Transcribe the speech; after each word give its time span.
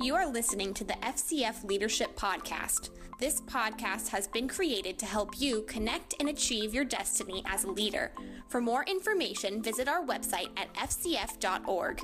You 0.00 0.14
are 0.14 0.30
listening 0.30 0.74
to 0.74 0.84
the 0.84 0.92
FCF 0.94 1.64
Leadership 1.64 2.14
Podcast. 2.16 2.90
This 3.18 3.40
podcast 3.40 4.08
has 4.08 4.28
been 4.28 4.46
created 4.46 4.98
to 4.98 5.06
help 5.06 5.40
you 5.40 5.62
connect 5.62 6.14
and 6.20 6.28
achieve 6.28 6.74
your 6.74 6.84
destiny 6.84 7.42
as 7.46 7.64
a 7.64 7.70
leader. 7.70 8.12
For 8.48 8.60
more 8.60 8.84
information, 8.84 9.62
visit 9.62 9.88
our 9.88 10.04
website 10.04 10.50
at 10.58 10.72
fcf.org. 10.74 12.02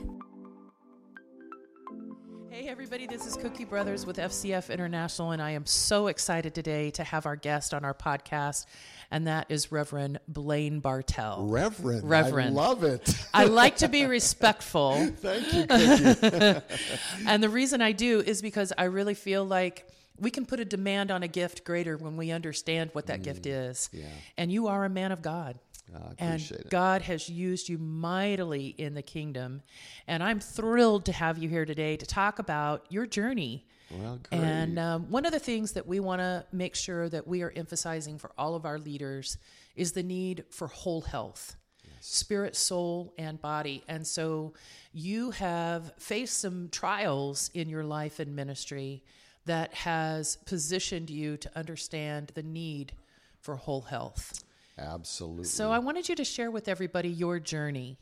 Hey, 2.53 2.69
everybody, 2.69 3.07
this 3.07 3.27
is 3.27 3.35
Cookie 3.35 3.65
Brothers 3.65 4.05
with 4.05 4.19
FCF 4.19 4.71
International, 4.71 5.31
and 5.31 5.41
I 5.41 5.53
am 5.53 5.65
so 5.65 6.09
excited 6.09 6.55
today 6.55 6.91
to 6.91 7.03
have 7.03 7.25
our 7.25 7.35
guest 7.35 7.73
on 7.73 7.83
our 7.83 7.95
podcast, 7.95 8.67
and 9.11 9.27
that 9.27 9.47
is 9.49 9.73
Reverend 9.73 10.21
Blaine 10.29 10.81
Bartel. 10.81 11.47
Reverend. 11.49 12.07
Reverend. 12.07 12.51
I 12.51 12.63
love 12.63 12.85
it. 12.85 13.09
I 13.33 13.47
like 13.47 13.77
to 13.77 13.89
be 13.89 14.05
respectful, 14.05 14.97
Thank 15.17 15.51
you, 15.55 15.65
Cookie. 15.65 16.63
and 17.27 17.43
the 17.43 17.49
reason 17.49 17.81
I 17.81 17.93
do 17.93 18.21
is 18.21 18.43
because 18.43 18.71
I 18.77 18.85
really 18.85 19.15
feel 19.15 19.47
like 19.47 19.89
we 20.19 20.31
can 20.31 20.45
put 20.45 20.61
a 20.61 20.67
demand 20.67 21.11
on 21.11 21.23
a 21.23 21.29
gift 21.29 21.65
greater 21.65 21.97
when 21.97 22.19
we 22.19 22.33
understand 22.33 22.91
what 22.93 23.07
that 23.07 23.23
gift 23.23 23.45
mm, 23.45 23.71
is. 23.71 23.89
yeah. 23.95 24.05
And 24.37 24.53
you 24.53 24.67
are 24.67 24.85
a 24.85 24.91
man 24.91 25.11
of 25.11 25.23
God. 25.23 25.59
I 25.95 26.15
and 26.19 26.41
it. 26.41 26.71
God 26.71 27.03
has 27.03 27.29
used 27.29 27.69
you 27.69 27.79
mightily 27.79 28.75
in 28.79 28.95
the 28.95 29.03
kingdom. 29.03 29.63
And 30.07 30.23
I'm 30.23 30.41
thrilled 30.41 31.05
to 31.07 31.13
have 31.13 31.39
you 31.39 31.49
here 31.49 31.65
today 31.65 31.97
to 31.97 32.07
talk 32.07 32.39
about 32.39 32.87
your 32.89 33.07
journey. 33.07 33.67
Well. 33.91 34.21
And 34.31 34.79
um, 34.79 35.11
one 35.11 35.27
of 35.27 35.33
the 35.33 35.39
things 35.39 35.73
that 35.73 35.87
we 35.87 36.01
want 36.01 36.21
to 36.21 36.47
make 36.53 36.75
sure 36.75 37.09
that 37.09 37.27
we 37.27 37.43
are 37.43 37.53
emphasizing 37.55 38.19
for 38.19 38.33
all 38.39 38.55
of 38.55 38.65
our 38.65 38.79
leaders 38.79 39.37
is 39.77 39.93
the 39.93 40.03
need 40.03 40.45
for 40.51 40.69
whole 40.69 41.03
health. 41.03 41.57
Spirit, 42.01 42.57
soul, 42.57 43.15
and 43.17 43.41
body. 43.41 43.85
And 43.87 44.05
so 44.05 44.55
you 44.93 45.31
have 45.33 45.93
faced 45.99 46.41
some 46.41 46.69
trials 46.71 47.51
in 47.55 47.69
your 47.69 47.85
life 47.85 48.19
and 48.19 48.35
ministry 48.35 49.05
that 49.45 49.73
has 49.75 50.37
positioned 50.47 51.11
you 51.11 51.37
to 51.37 51.51
understand 51.57 52.33
the 52.35 52.43
need 52.43 52.93
for 53.41 53.57
whole 53.57 53.83
health. 53.83 54.43
Absolutely. 54.79 55.45
So 55.45 55.71
I 55.71 55.79
wanted 55.79 56.09
you 56.09 56.15
to 56.17 56.25
share 56.25 56.51
with 56.51 56.69
everybody 56.69 57.09
your 57.09 57.39
journey. 57.39 57.99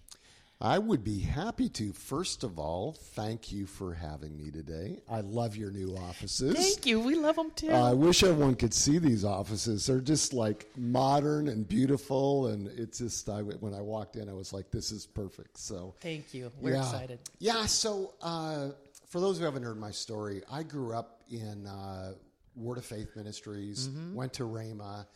I 0.63 0.79
would 0.79 1.03
be 1.03 1.21
happy 1.21 1.71
to. 1.71 1.91
First 1.95 2.45
of 2.45 2.59
all, 2.59 2.93
thank 2.93 3.51
you 3.51 3.65
for 3.65 3.95
having 3.95 4.37
me 4.37 4.51
today. 4.51 4.99
I 5.11 5.23
love 5.23 5.57
your 5.57 5.71
new 5.71 5.97
offices. 5.97 6.55
Thank 6.55 6.85
you. 6.85 7.01
We 7.01 7.15
love 7.15 7.37
them 7.37 7.51
too. 7.57 7.71
I 7.71 7.95
wish 7.95 8.23
everyone 8.23 8.57
could 8.57 8.75
see 8.75 8.99
these 8.99 9.25
offices. 9.25 9.87
They're 9.87 10.03
just 10.03 10.35
like 10.35 10.67
modern 10.77 11.49
and 11.49 11.67
beautiful, 11.67 12.49
and 12.49 12.69
it's 12.79 12.99
just. 12.99 13.31
I, 13.31 13.41
when 13.41 13.73
I 13.73 13.81
walked 13.81 14.17
in, 14.17 14.29
I 14.29 14.35
was 14.35 14.53
like, 14.53 14.71
"This 14.71 14.93
is 14.93 15.07
perfect." 15.07 15.57
So 15.57 15.95
Thank 16.01 16.35
you. 16.35 16.53
We're 16.61 16.75
yeah. 16.75 16.81
excited. 16.83 17.21
Yeah. 17.39 17.65
So, 17.65 18.13
uh, 18.21 18.69
for 19.09 19.19
those 19.19 19.39
who 19.39 19.47
haven't 19.47 19.63
heard 19.63 19.79
my 19.79 19.91
story, 19.91 20.43
I 20.53 20.63
grew 20.63 20.93
up 20.93 21.23
in 21.31 21.67
uh, 21.67 22.13
Word 22.55 22.77
of 22.77 22.85
Faith 22.85 23.17
Ministries, 23.17 23.89
Mm-hmm. 23.89 24.15
went 24.15 24.35
to 24.35 24.43
Rhema, 24.43 25.07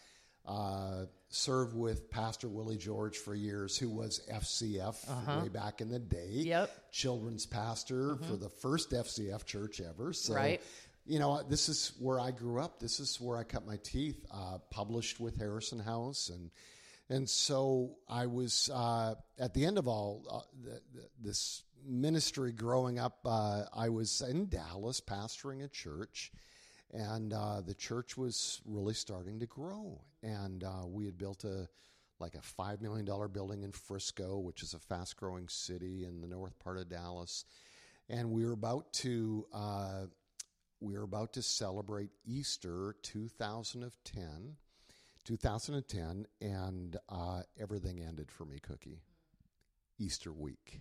uh, 0.48 1.05
served 1.35 1.75
with 1.75 2.11
Pastor 2.11 2.49
Willie 2.49 2.77
George 2.77 3.19
for 3.19 3.35
years, 3.35 3.77
who 3.77 3.91
was 3.91 4.21
FCF 4.33 5.43
way 5.43 5.49
back 5.49 5.81
in 5.81 5.89
the 5.91 5.99
day. 5.99 6.17
Uh-huh. 6.31 6.43
Yep. 6.43 6.69
Mm-hmm. 6.71 6.81
Children's 6.93 7.47
pastor 7.47 8.17
for 8.17 8.37
the 8.37 8.49
first 8.49 8.91
FCF 8.93 9.45
church 9.45 9.81
ever. 9.81 10.12
So, 10.12 10.35
Right. 10.35 10.61
You 11.07 11.19
know, 11.19 11.43
this 11.43 11.69
is 11.69 11.93
where 11.99 12.19
I 12.19 12.31
grew 12.31 12.61
up. 12.62 12.81
This 12.81 12.99
is 12.99 13.21
where 13.21 13.37
I 13.37 13.43
cut 13.45 13.67
my 13.67 13.77
teeth. 13.83 14.25
Uh, 14.31 14.59
published 14.71 15.21
with 15.21 15.37
Harrison 15.39 15.79
House, 15.79 16.31
and 16.31 16.51
and 17.11 17.29
so 17.29 17.97
I 18.09 18.27
was 18.27 18.71
uh, 18.73 19.15
at 19.39 19.53
the 19.53 19.67
end 19.67 19.77
of 19.77 19.87
all 19.87 20.25
uh, 20.31 20.41
the, 20.62 20.81
the, 20.95 21.09
this 21.21 21.62
ministry 21.87 22.53
growing 22.53 22.99
up. 22.99 23.19
Uh, 23.27 23.65
I 23.77 23.91
was 23.91 24.23
in 24.23 24.49
Dallas 24.49 25.03
pastoring 25.03 25.62
a 25.62 25.69
church, 25.69 26.33
and 26.95 27.33
uh, 27.33 27.61
the 27.61 27.75
church 27.75 28.17
was 28.17 28.62
really 28.64 28.95
starting 28.95 29.41
to 29.41 29.47
grow. 29.47 30.00
And 30.23 30.62
uh, 30.62 30.87
we 30.87 31.05
had 31.05 31.19
built 31.19 31.44
a 31.44 31.69
like 32.21 32.37
a 32.37 32.41
five 32.41 32.81
million 32.81 33.05
dollar 33.05 33.28
building 33.28 33.65
in 33.65 33.72
Frisco, 33.72 34.38
which 34.38 34.62
is 34.62 34.72
a 34.72 34.78
fast 34.78 35.16
growing 35.16 35.49
city 35.49 36.05
in 36.05 36.21
the 36.21 36.28
north 36.28 36.59
part 36.59 36.78
of 36.78 36.88
Dallas, 36.88 37.44
and 38.09 38.31
we 38.31 38.44
were 38.44 38.53
about 38.53 38.93
to. 38.94 39.47
Uh, 39.53 40.06
we 40.81 40.97
were 40.99 41.05
about 41.05 41.32
to 41.32 41.43
celebrate 41.43 42.10
Easter 42.27 42.94
2010, 43.03 44.56
2010, 45.25 46.26
and 46.43 46.97
uh, 47.09 47.41
everything 47.59 48.03
ended 48.06 48.31
for 48.31 48.44
me, 48.44 48.59
Cookie. 48.59 49.00
Easter 49.99 50.32
week. 50.32 50.81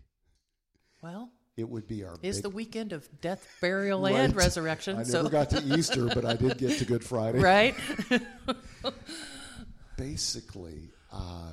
Well, 1.01 1.31
It 1.56 1.69
would 1.69 1.88
be 1.88 2.03
our 2.03 2.16
it's 2.24 2.38
big 2.38 2.44
the 2.44 2.50
weekend 2.50 2.94
of 2.94 3.08
death, 3.22 3.46
burial, 3.62 4.02
Right. 4.03 4.16
and 4.16 4.36
resurrection. 4.36 4.97
I 4.97 5.03
so, 5.03 5.18
never 5.19 5.30
got 5.30 5.50
to 5.52 5.62
Easter, 5.78 6.08
but 6.08 6.25
I 6.25 6.36
did 6.36 6.58
get 6.58 6.80
to 6.80 6.86
Good 6.86 7.03
Friday. 7.03 7.40
right? 7.40 7.75
Basically, 9.97 10.90
uh, 11.12 11.52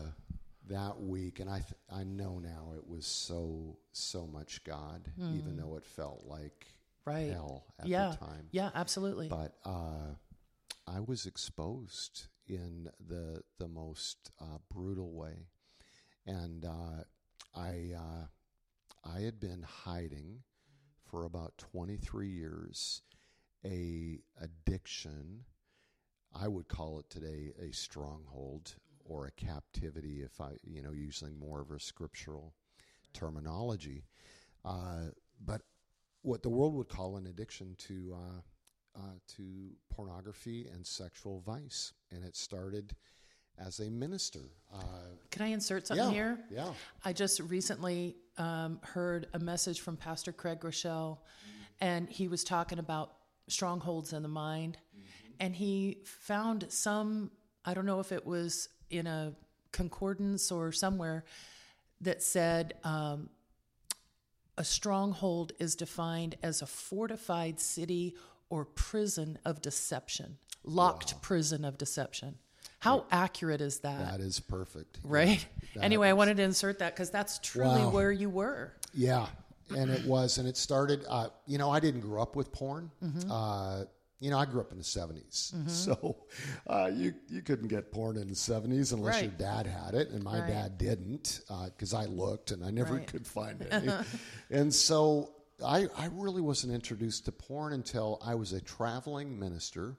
that 0.70 0.98
week, 1.00 1.40
and 1.40 1.50
I 1.50 1.58
th- 1.58 1.74
I 1.92 2.04
know 2.04 2.38
now 2.38 2.72
it 2.76 2.88
was 2.88 3.04
so 3.06 3.76
so 3.92 4.26
much 4.26 4.64
God, 4.64 5.02
even 5.18 5.56
though 5.56 5.76
it 5.76 5.84
felt 5.84 6.22
like 6.26 6.66
Hmm. 7.04 7.10
Right. 7.10 7.30
hell 7.32 7.64
at 7.78 7.86
yeah. 7.88 8.10
the 8.10 8.16
time. 8.26 8.48
Yeah, 8.52 8.70
absolutely. 8.74 9.28
but 9.28 9.54
uh, 9.64 10.14
I 10.86 11.00
was 11.00 11.26
exposed 11.26 12.26
in 12.46 12.88
the 13.06 13.42
the 13.58 13.68
most 13.68 14.30
uh, 14.40 14.58
brutal 14.72 15.12
way, 15.12 15.48
and 16.26 16.64
uh, 16.64 17.04
I 17.54 17.92
uh, 17.96 18.26
I 19.04 19.20
had 19.20 19.40
been 19.40 19.62
hiding 19.62 20.42
for 21.04 21.24
about 21.24 21.58
twenty 21.58 21.96
three 21.96 22.28
years 22.30 23.02
a 23.64 24.18
addiction. 24.40 25.44
I 26.34 26.48
would 26.48 26.68
call 26.68 27.00
it 27.00 27.10
today 27.10 27.52
a 27.60 27.72
stronghold 27.72 28.76
or 29.04 29.26
a 29.26 29.32
captivity, 29.32 30.22
if 30.22 30.40
I 30.40 30.56
you 30.62 30.82
know 30.82 30.92
using 30.92 31.38
more 31.38 31.60
of 31.60 31.70
a 31.70 31.80
scriptural 31.80 32.54
terminology, 33.12 34.04
uh, 34.64 35.10
but 35.44 35.62
what 36.22 36.42
the 36.42 36.48
world 36.50 36.74
would 36.74 36.88
call 36.88 37.16
an 37.16 37.26
addiction 37.26 37.74
to 37.78 38.14
uh, 38.14 38.98
uh, 38.98 39.18
to 39.36 39.70
pornography 39.90 40.66
and 40.72 40.86
sexual 40.86 41.40
vice, 41.40 41.92
and 42.10 42.24
it 42.24 42.36
started 42.36 42.94
as 43.58 43.80
a 43.80 43.90
minister. 43.90 44.50
Uh, 44.72 45.16
Can 45.30 45.42
I 45.42 45.48
insert 45.48 45.86
something 45.86 46.06
yeah, 46.06 46.12
here? 46.12 46.38
yeah, 46.50 46.72
I 47.04 47.12
just 47.12 47.40
recently 47.40 48.16
um, 48.38 48.80
heard 48.82 49.26
a 49.34 49.38
message 49.38 49.80
from 49.80 49.96
Pastor 49.96 50.32
Craig 50.32 50.60
Groeschel, 50.60 51.18
and 51.80 52.08
he 52.08 52.28
was 52.28 52.44
talking 52.44 52.78
about 52.78 53.12
strongholds 53.48 54.12
in 54.12 54.22
the 54.22 54.28
mind. 54.28 54.78
And 55.40 55.56
he 55.56 55.98
found 56.04 56.66
some, 56.68 57.30
I 57.64 57.74
don't 57.74 57.86
know 57.86 58.00
if 58.00 58.12
it 58.12 58.26
was 58.26 58.68
in 58.90 59.06
a 59.06 59.32
concordance 59.72 60.52
or 60.52 60.72
somewhere, 60.72 61.24
that 62.02 62.22
said 62.22 62.74
um, 62.84 63.30
a 64.58 64.64
stronghold 64.64 65.52
is 65.58 65.74
defined 65.74 66.36
as 66.42 66.60
a 66.60 66.66
fortified 66.66 67.58
city 67.60 68.14
or 68.50 68.64
prison 68.64 69.38
of 69.44 69.62
deception, 69.62 70.36
locked 70.64 71.22
prison 71.22 71.64
of 71.64 71.78
deception. 71.78 72.36
How 72.80 73.04
accurate 73.10 73.60
is 73.60 73.78
that? 73.80 73.98
that 74.10 74.20
is 74.20 74.40
perfect. 74.40 74.98
Right. 75.04 75.46
That 75.74 75.84
anyway, 75.84 76.08
I 76.08 76.12
wanted 76.14 76.38
to 76.38 76.42
insert 76.42 76.80
that 76.80 76.94
because 76.94 77.10
that's 77.10 77.38
truly 77.38 77.84
Wow. 77.84 77.90
where 77.90 78.10
you 78.12 78.28
were. 78.28 78.72
Yeah, 78.92 79.26
and 79.76 79.90
it 79.90 80.04
was, 80.04 80.38
and 80.38 80.48
it 80.48 80.56
started. 80.56 81.04
Uh, 81.08 81.28
you 81.46 81.58
know, 81.58 81.70
I 81.70 81.78
didn't 81.78 82.00
grow 82.00 82.20
up 82.20 82.34
with 82.36 82.50
porn. 82.52 82.90
Mm-hmm. 83.04 83.30
Uh, 83.30 83.84
you 84.18 84.28
know, 84.30 84.38
I 84.38 84.44
grew 84.44 84.60
up 84.60 84.70
in 84.72 84.76
the 84.78 84.84
70s, 84.84 85.52
so 85.70 86.16
uh, 86.66 86.90
you 86.92 87.14
you 87.28 87.40
couldn't 87.42 87.68
get 87.68 87.92
porn 87.92 88.16
in 88.16 88.28
the 88.28 88.34
seventies 88.34 88.92
unless 88.92 89.22
your 89.22 89.30
dad 89.32 89.66
had 89.66 89.94
it, 89.94 90.08
and 90.10 90.22
my 90.24 90.40
Right. 90.40 90.48
dad 90.48 90.76
didn't 90.78 91.40
because 91.66 91.94
I 91.94 92.06
looked 92.06 92.50
and 92.50 92.64
I 92.64 92.70
never 92.70 92.94
Right. 92.94 93.06
could 93.06 93.26
find 93.26 93.62
any. 93.70 93.92
and 94.50 94.74
so 94.74 95.32
I 95.64 95.86
I 95.96 96.06
really 96.12 96.42
wasn't 96.42 96.72
introduced 96.72 97.26
to 97.26 97.32
porn 97.32 97.72
until 97.72 98.20
I 98.24 98.34
was 98.34 98.52
a 98.52 98.60
traveling 98.60 99.38
minister. 99.38 99.96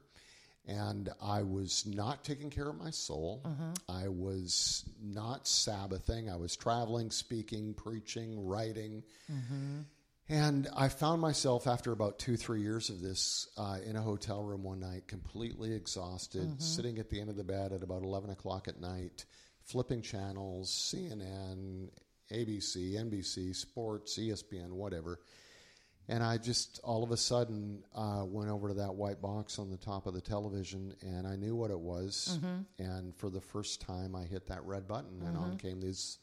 And 0.68 1.10
I 1.22 1.42
was 1.42 1.86
not 1.88 2.24
taking 2.24 2.50
care 2.50 2.69
of 2.69 2.78
my 2.78 2.92
soul. 2.92 3.42
Mm-hmm. 3.46 3.72
I 3.90 4.08
was 4.10 4.86
not 5.02 5.48
Sabbathing. 5.48 6.30
I 6.30 6.36
was 6.36 6.56
traveling, 6.56 7.10
speaking, 7.10 7.74
preaching, 7.74 8.46
writing. 8.46 9.04
Mm-hmm. 9.31 9.81
And 10.30 10.69
I 10.78 10.88
found 10.88 11.19
myself 11.19 11.68
after 11.68 11.92
about 11.92 12.19
two, 12.19 12.38
three 12.38 12.62
years 12.62 12.90
of 12.90 13.02
this 13.02 13.50
uh, 13.58 13.80
in 13.86 13.96
a 13.98 14.02
hotel 14.02 14.42
room 14.42 14.63
one 14.63 14.80
night, 14.80 15.08
completely 15.08 15.74
exhausted, 15.74 16.44
mm-hmm. 16.44 16.60
sitting 16.60 17.00
at 17.00 17.10
the 17.10 17.19
end 17.19 17.30
of 17.30 17.36
the 17.36 17.44
bed 17.44 17.74
at 17.74 17.84
about 17.84 18.04
11 18.04 18.30
o'clock 18.30 18.68
at 18.68 18.80
night, 18.80 19.25
flipping 19.66 20.02
channels, 20.02 20.72
CNN, 20.72 21.90
ABC, 22.31 22.94
NBC, 22.94 23.54
sports, 23.56 24.18
ESPN, 24.18 24.69
whatever. 24.72 25.19
And 26.09 26.24
I 26.24 26.38
just 26.38 26.80
all 26.83 27.03
of 27.03 27.12
a 27.12 27.18
sudden 27.18 27.83
uh, 27.95 28.24
went 28.25 28.50
over 28.50 28.69
to 28.69 28.74
that 28.75 28.95
white 28.95 29.21
box 29.21 29.59
on 29.59 29.69
the 29.69 29.77
top 29.77 30.07
of 30.07 30.13
the 30.13 30.21
television, 30.21 30.94
and 31.01 31.25
I 31.25 31.36
knew 31.36 31.56
what 31.56 31.71
it 31.71 31.80
was. 31.80 32.39
Mm-hmm. 32.39 32.83
And 32.83 33.15
for 33.15 33.30
the 33.30 33.42
first 33.42 33.81
time, 33.81 34.15
I 34.15 34.24
hit 34.24 34.48
that 34.48 34.65
red 34.65 34.88
button, 34.88 35.21
and 35.25 35.38
on 35.38 35.50
mm-hmm. 35.50 35.68
came 35.68 35.80
these 35.80 36.18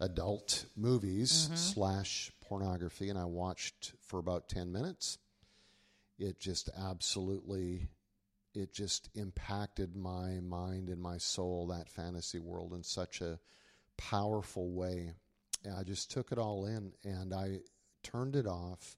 adult 0.00 0.64
movies 0.76 1.44
mm-hmm. 1.44 1.56
slash 1.56 2.32
pornography, 2.40 3.10
and 3.10 3.18
I 3.18 3.26
watched 3.26 3.92
for 4.00 4.18
about 4.18 4.48
ten 4.48 4.72
minutes, 4.72 5.18
it 6.18 6.40
just 6.40 6.70
absolutely 6.76 7.88
it 8.54 8.72
just 8.72 9.08
impacted 9.14 9.96
my 9.96 10.40
mind 10.40 10.88
and 10.88 11.00
my 11.00 11.16
soul 11.16 11.68
that 11.68 11.88
fantasy 11.88 12.38
world 12.38 12.74
in 12.74 12.82
such 12.82 13.20
a 13.20 13.38
powerful 13.96 14.70
way. 14.70 15.12
And 15.64 15.74
i 15.74 15.82
just 15.82 16.10
took 16.10 16.32
it 16.32 16.38
all 16.38 16.66
in 16.66 16.92
and 17.04 17.32
i 17.32 17.60
turned 18.02 18.36
it 18.36 18.46
off 18.46 18.96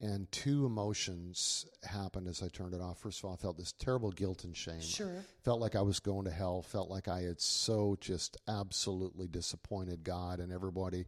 and 0.00 0.30
two 0.30 0.66
emotions 0.66 1.66
happened 1.82 2.28
as 2.28 2.42
i 2.42 2.48
turned 2.48 2.74
it 2.74 2.80
off. 2.80 2.98
First 2.98 3.20
of 3.20 3.24
all 3.26 3.34
i 3.34 3.36
felt 3.36 3.56
this 3.56 3.72
terrible 3.72 4.10
guilt 4.10 4.44
and 4.44 4.56
shame. 4.56 4.80
Sure. 4.80 5.24
felt 5.42 5.60
like 5.60 5.74
i 5.74 5.82
was 5.82 6.00
going 6.00 6.24
to 6.24 6.30
hell. 6.30 6.62
Felt 6.62 6.90
like 6.90 7.08
i 7.08 7.22
had 7.22 7.40
so 7.40 7.96
just 8.00 8.36
absolutely 8.48 9.26
disappointed 9.28 10.04
god 10.04 10.40
and 10.40 10.52
everybody 10.52 11.06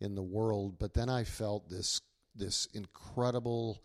in 0.00 0.14
the 0.14 0.22
world. 0.22 0.78
But 0.78 0.94
then 0.94 1.08
i 1.08 1.24
felt 1.24 1.68
this 1.68 2.00
this 2.34 2.66
incredible 2.74 3.82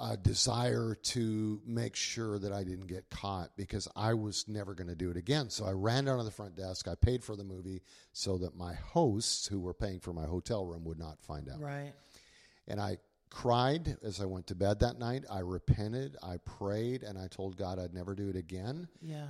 uh, 0.00 0.16
desire 0.16 0.96
to 1.02 1.60
make 1.66 1.94
sure 1.94 2.38
that 2.38 2.52
I 2.52 2.64
didn't 2.64 2.86
get 2.86 3.10
caught 3.10 3.50
because 3.56 3.86
I 3.94 4.14
was 4.14 4.46
never 4.48 4.74
going 4.74 4.88
to 4.88 4.94
do 4.94 5.10
it 5.10 5.16
again. 5.16 5.50
So 5.50 5.66
I 5.66 5.72
ran 5.72 6.06
down 6.06 6.16
to 6.18 6.24
the 6.24 6.30
front 6.30 6.56
desk. 6.56 6.88
I 6.88 6.94
paid 6.94 7.22
for 7.22 7.36
the 7.36 7.44
movie 7.44 7.82
so 8.14 8.38
that 8.38 8.56
my 8.56 8.72
hosts, 8.72 9.46
who 9.46 9.60
were 9.60 9.74
paying 9.74 10.00
for 10.00 10.14
my 10.14 10.24
hotel 10.24 10.64
room, 10.64 10.84
would 10.84 10.98
not 10.98 11.20
find 11.22 11.50
out. 11.50 11.60
Right. 11.60 11.92
And 12.66 12.80
I 12.80 12.96
cried 13.28 13.98
as 14.02 14.20
I 14.22 14.24
went 14.24 14.46
to 14.46 14.54
bed 14.54 14.80
that 14.80 14.98
night. 14.98 15.24
I 15.30 15.40
repented. 15.40 16.16
I 16.22 16.38
prayed, 16.38 17.02
and 17.02 17.18
I 17.18 17.28
told 17.28 17.58
God 17.58 17.78
I'd 17.78 17.94
never 17.94 18.14
do 18.14 18.30
it 18.30 18.36
again. 18.36 18.88
Yeah. 19.02 19.26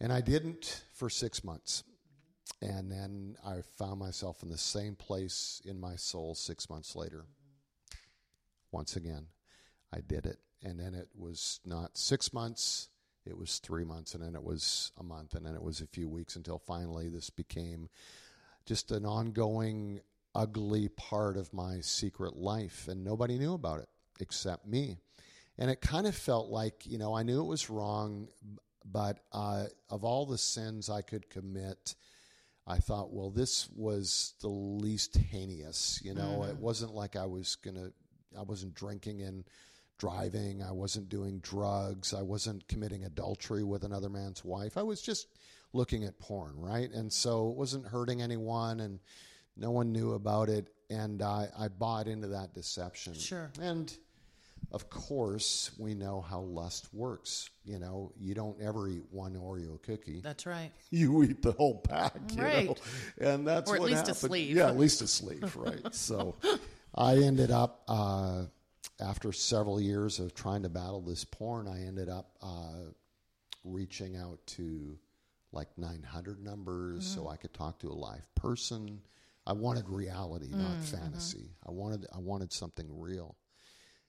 And 0.00 0.12
I 0.12 0.20
didn't 0.20 0.82
for 0.94 1.08
six 1.08 1.44
months. 1.44 1.84
And 2.60 2.90
then 2.90 3.36
I 3.46 3.60
found 3.78 4.00
myself 4.00 4.42
in 4.42 4.48
the 4.48 4.58
same 4.58 4.96
place 4.96 5.62
in 5.64 5.78
my 5.80 5.94
soul 5.94 6.34
six 6.34 6.68
months 6.68 6.96
later. 6.96 7.24
Once 8.72 8.96
again, 8.96 9.26
I 9.92 10.00
did 10.00 10.26
it. 10.26 10.38
And 10.64 10.78
then 10.78 10.94
it 10.94 11.08
was 11.16 11.60
not 11.64 11.98
six 11.98 12.32
months, 12.32 12.88
it 13.26 13.36
was 13.36 13.58
three 13.58 13.84
months, 13.84 14.14
and 14.14 14.22
then 14.22 14.34
it 14.34 14.42
was 14.42 14.92
a 14.98 15.02
month, 15.02 15.34
and 15.34 15.44
then 15.44 15.54
it 15.54 15.62
was 15.62 15.80
a 15.80 15.86
few 15.86 16.08
weeks 16.08 16.36
until 16.36 16.58
finally 16.58 17.08
this 17.08 17.30
became 17.30 17.88
just 18.64 18.90
an 18.92 19.04
ongoing, 19.04 20.00
ugly 20.34 20.88
part 20.88 21.36
of 21.36 21.52
my 21.52 21.80
secret 21.80 22.36
life. 22.36 22.86
And 22.88 23.04
nobody 23.04 23.38
knew 23.38 23.54
about 23.54 23.80
it 23.80 23.88
except 24.20 24.66
me. 24.66 24.98
And 25.58 25.70
it 25.70 25.80
kind 25.80 26.06
of 26.06 26.14
felt 26.14 26.48
like, 26.48 26.86
you 26.86 26.98
know, 26.98 27.14
I 27.14 27.22
knew 27.22 27.40
it 27.40 27.46
was 27.46 27.68
wrong, 27.68 28.28
but 28.84 29.20
uh, 29.32 29.66
of 29.90 30.04
all 30.04 30.26
the 30.26 30.38
sins 30.38 30.88
I 30.88 31.02
could 31.02 31.28
commit, 31.28 31.94
I 32.66 32.78
thought, 32.78 33.12
well, 33.12 33.30
this 33.30 33.68
was 33.74 34.34
the 34.40 34.48
least 34.48 35.16
heinous. 35.16 36.00
You 36.02 36.14
know, 36.14 36.44
it 36.44 36.56
wasn't 36.56 36.94
like 36.94 37.16
I 37.16 37.26
was 37.26 37.56
going 37.56 37.74
to, 37.74 37.92
I 38.38 38.42
wasn't 38.42 38.74
drinking 38.74 39.22
and 39.22 39.44
driving. 40.02 40.60
I 40.64 40.72
wasn't 40.72 41.08
doing 41.08 41.38
drugs. 41.44 42.12
I 42.12 42.22
wasn't 42.22 42.66
committing 42.66 43.04
adultery 43.04 43.62
with 43.62 43.84
another 43.84 44.08
man's 44.08 44.44
wife. 44.44 44.76
I 44.76 44.82
was 44.82 45.00
just 45.00 45.28
looking 45.72 46.02
at 46.02 46.18
porn, 46.18 46.54
right? 46.56 46.90
And 46.90 47.12
so 47.12 47.50
it 47.50 47.56
wasn't 47.56 47.86
hurting 47.86 48.20
anyone 48.20 48.80
and 48.80 48.98
no 49.56 49.70
one 49.70 49.92
knew 49.92 50.14
about 50.14 50.48
it. 50.48 50.66
And 50.90 51.22
I, 51.22 51.46
I 51.56 51.68
bought 51.68 52.08
into 52.08 52.26
that 52.28 52.52
deception. 52.52 53.14
Sure. 53.14 53.52
And 53.60 53.96
of 54.72 54.90
course, 54.90 55.70
we 55.78 55.94
know 55.94 56.20
how 56.20 56.40
lust 56.40 56.92
works. 56.92 57.48
You 57.64 57.78
know, 57.78 58.10
you 58.18 58.34
don't 58.34 58.60
ever 58.60 58.88
eat 58.88 59.04
one 59.12 59.34
Oreo 59.36 59.80
cookie 59.82 60.20
That's 60.20 60.46
right. 60.46 60.72
you 60.90 61.22
eat 61.22 61.42
the 61.42 61.52
whole 61.52 61.78
pack, 61.78 62.16
you 62.34 62.42
Right. 62.42 62.66
know, 62.66 62.76
and 63.20 63.46
that's 63.46 63.70
Or 63.70 63.76
at 63.76 63.80
what 63.82 63.90
least 63.92 64.08
a 64.08 64.14
sleeve. 64.14 64.56
Yeah, 64.56 64.66
at 64.66 64.76
least 64.76 65.00
a 65.00 65.06
sleeve, 65.06 65.54
right? 65.54 65.94
so, 65.94 66.34
I 66.94 67.18
ended 67.18 67.50
up 67.52 67.84
uh, 67.88 68.42
after 69.00 69.32
several 69.32 69.80
years 69.80 70.18
of 70.18 70.34
trying 70.34 70.62
to 70.62 70.68
battle 70.68 71.00
this 71.00 71.24
porn, 71.24 71.66
I 71.68 71.84
ended 71.86 72.08
up 72.08 72.36
uh, 72.42 72.90
reaching 73.64 74.16
out 74.16 74.38
to 74.46 74.98
like 75.52 75.68
900 75.76 76.42
numbers 76.42 77.06
so 77.06 77.28
I 77.28 77.36
could 77.36 77.52
talk 77.52 77.78
to 77.80 77.88
a 77.88 77.92
live 77.92 78.26
person. 78.34 79.00
I 79.46 79.52
wanted 79.52 79.88
reality, 79.88 80.48
not 80.50 80.80
fantasy. 80.82 81.50
I 81.66 81.72
wanted 81.72 82.06
I 82.14 82.18
wanted 82.18 82.52
something 82.52 82.86
real. 82.90 83.36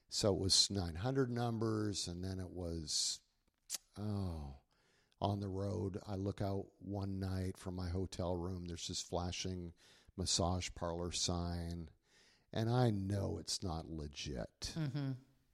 So 0.09 0.31
it 0.31 0.39
was 0.39 0.69
900 0.69 1.31
numbers, 1.31 2.07
and 2.07 2.23
then 2.23 2.39
it 2.39 2.51
was 2.51 3.19
oh 3.99 4.55
on 5.19 5.39
the 5.39 5.47
road. 5.47 5.97
I 6.07 6.15
look 6.15 6.41
out 6.41 6.65
one 6.79 7.19
night 7.19 7.57
from 7.57 7.75
my 7.75 7.89
hotel 7.89 8.35
room. 8.35 8.65
There's 8.67 8.87
this 8.87 9.01
flashing 9.01 9.73
massage 10.17 10.69
parlor 10.75 11.11
sign, 11.11 11.89
and 12.53 12.69
I 12.69 12.91
know 12.91 13.37
it's 13.39 13.63
not 13.63 13.89
legit. 13.89 14.73
Mm-hmm. 14.79 15.11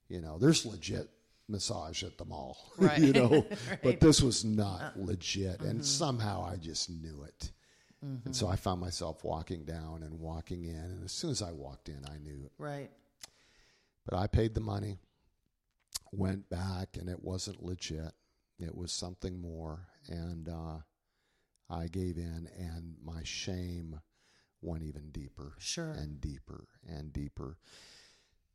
You 0.09 0.21
know, 0.21 0.37
there's 0.37 0.65
legit 0.65 1.09
massage 1.47 2.03
at 2.03 2.17
the 2.17 2.25
mall, 2.25 2.57
Right. 2.77 2.99
you 2.99 3.13
know, 3.13 3.45
but 3.83 3.99
this 3.99 4.21
was 4.21 4.45
not 4.45 4.81
uh, 4.81 4.91
legit, 4.95 5.61
and 5.61 5.75
mm-hmm. 5.75 5.81
somehow 5.81 6.45
I 6.45 6.57
just 6.57 6.89
knew 6.89 7.23
it. 7.23 7.51
And 8.01 8.33
so 8.33 8.45
mm-hmm. 8.45 8.53
I 8.53 8.55
found 8.55 8.79
myself 8.79 9.25
walking 9.25 9.65
down 9.65 10.03
and 10.03 10.19
walking 10.19 10.63
in, 10.63 10.75
and 10.75 11.03
as 11.03 11.11
soon 11.11 11.31
as 11.31 11.41
I 11.41 11.51
walked 11.51 11.89
in, 11.89 11.99
I 12.09 12.17
knew 12.17 12.45
it. 12.45 12.51
Right. 12.57 12.89
But 14.05 14.17
I 14.17 14.27
paid 14.27 14.55
the 14.55 14.61
money, 14.61 14.99
went 16.13 16.49
back, 16.49 16.95
and 16.97 17.09
it 17.09 17.21
wasn't 17.21 17.61
legit. 17.61 18.13
It 18.57 18.73
was 18.73 18.93
something 18.93 19.41
more. 19.41 19.87
And 20.07 20.47
uh, 20.47 20.77
I 21.69 21.87
gave 21.87 22.17
in, 22.17 22.47
and 22.57 22.95
my 23.03 23.21
shame 23.23 23.99
went 24.61 24.83
even 24.83 25.11
deeper 25.11 25.55
Sure. 25.59 25.91
and 25.91 26.19
deeper 26.19 26.58
and 26.89 27.13
deeper 27.13 27.57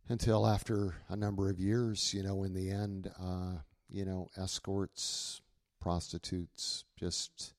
until 0.08 0.46
after 0.46 0.96
a 1.08 1.16
number 1.16 1.48
of 1.48 1.58
years, 1.58 2.12
you 2.12 2.22
know, 2.22 2.44
in 2.44 2.52
the 2.54 2.70
end, 2.70 3.10
uh, 3.20 3.58
you 3.88 4.04
know, 4.04 4.28
escorts, 4.36 5.40
prostitutes, 5.81 6.84
just, 6.96 7.54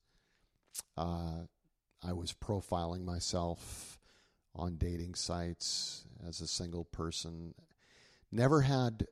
uh, 0.98 1.42
I 2.04 2.13
was 2.13 2.33
profiling 2.33 3.04
myself 3.04 4.00
on 4.54 4.77
dating 4.77 5.16
sites 5.16 6.06
as 6.27 6.42
a 6.42 6.48
single 6.48 6.86
person. 6.86 7.56
Never 8.31 8.62
had 8.62 9.07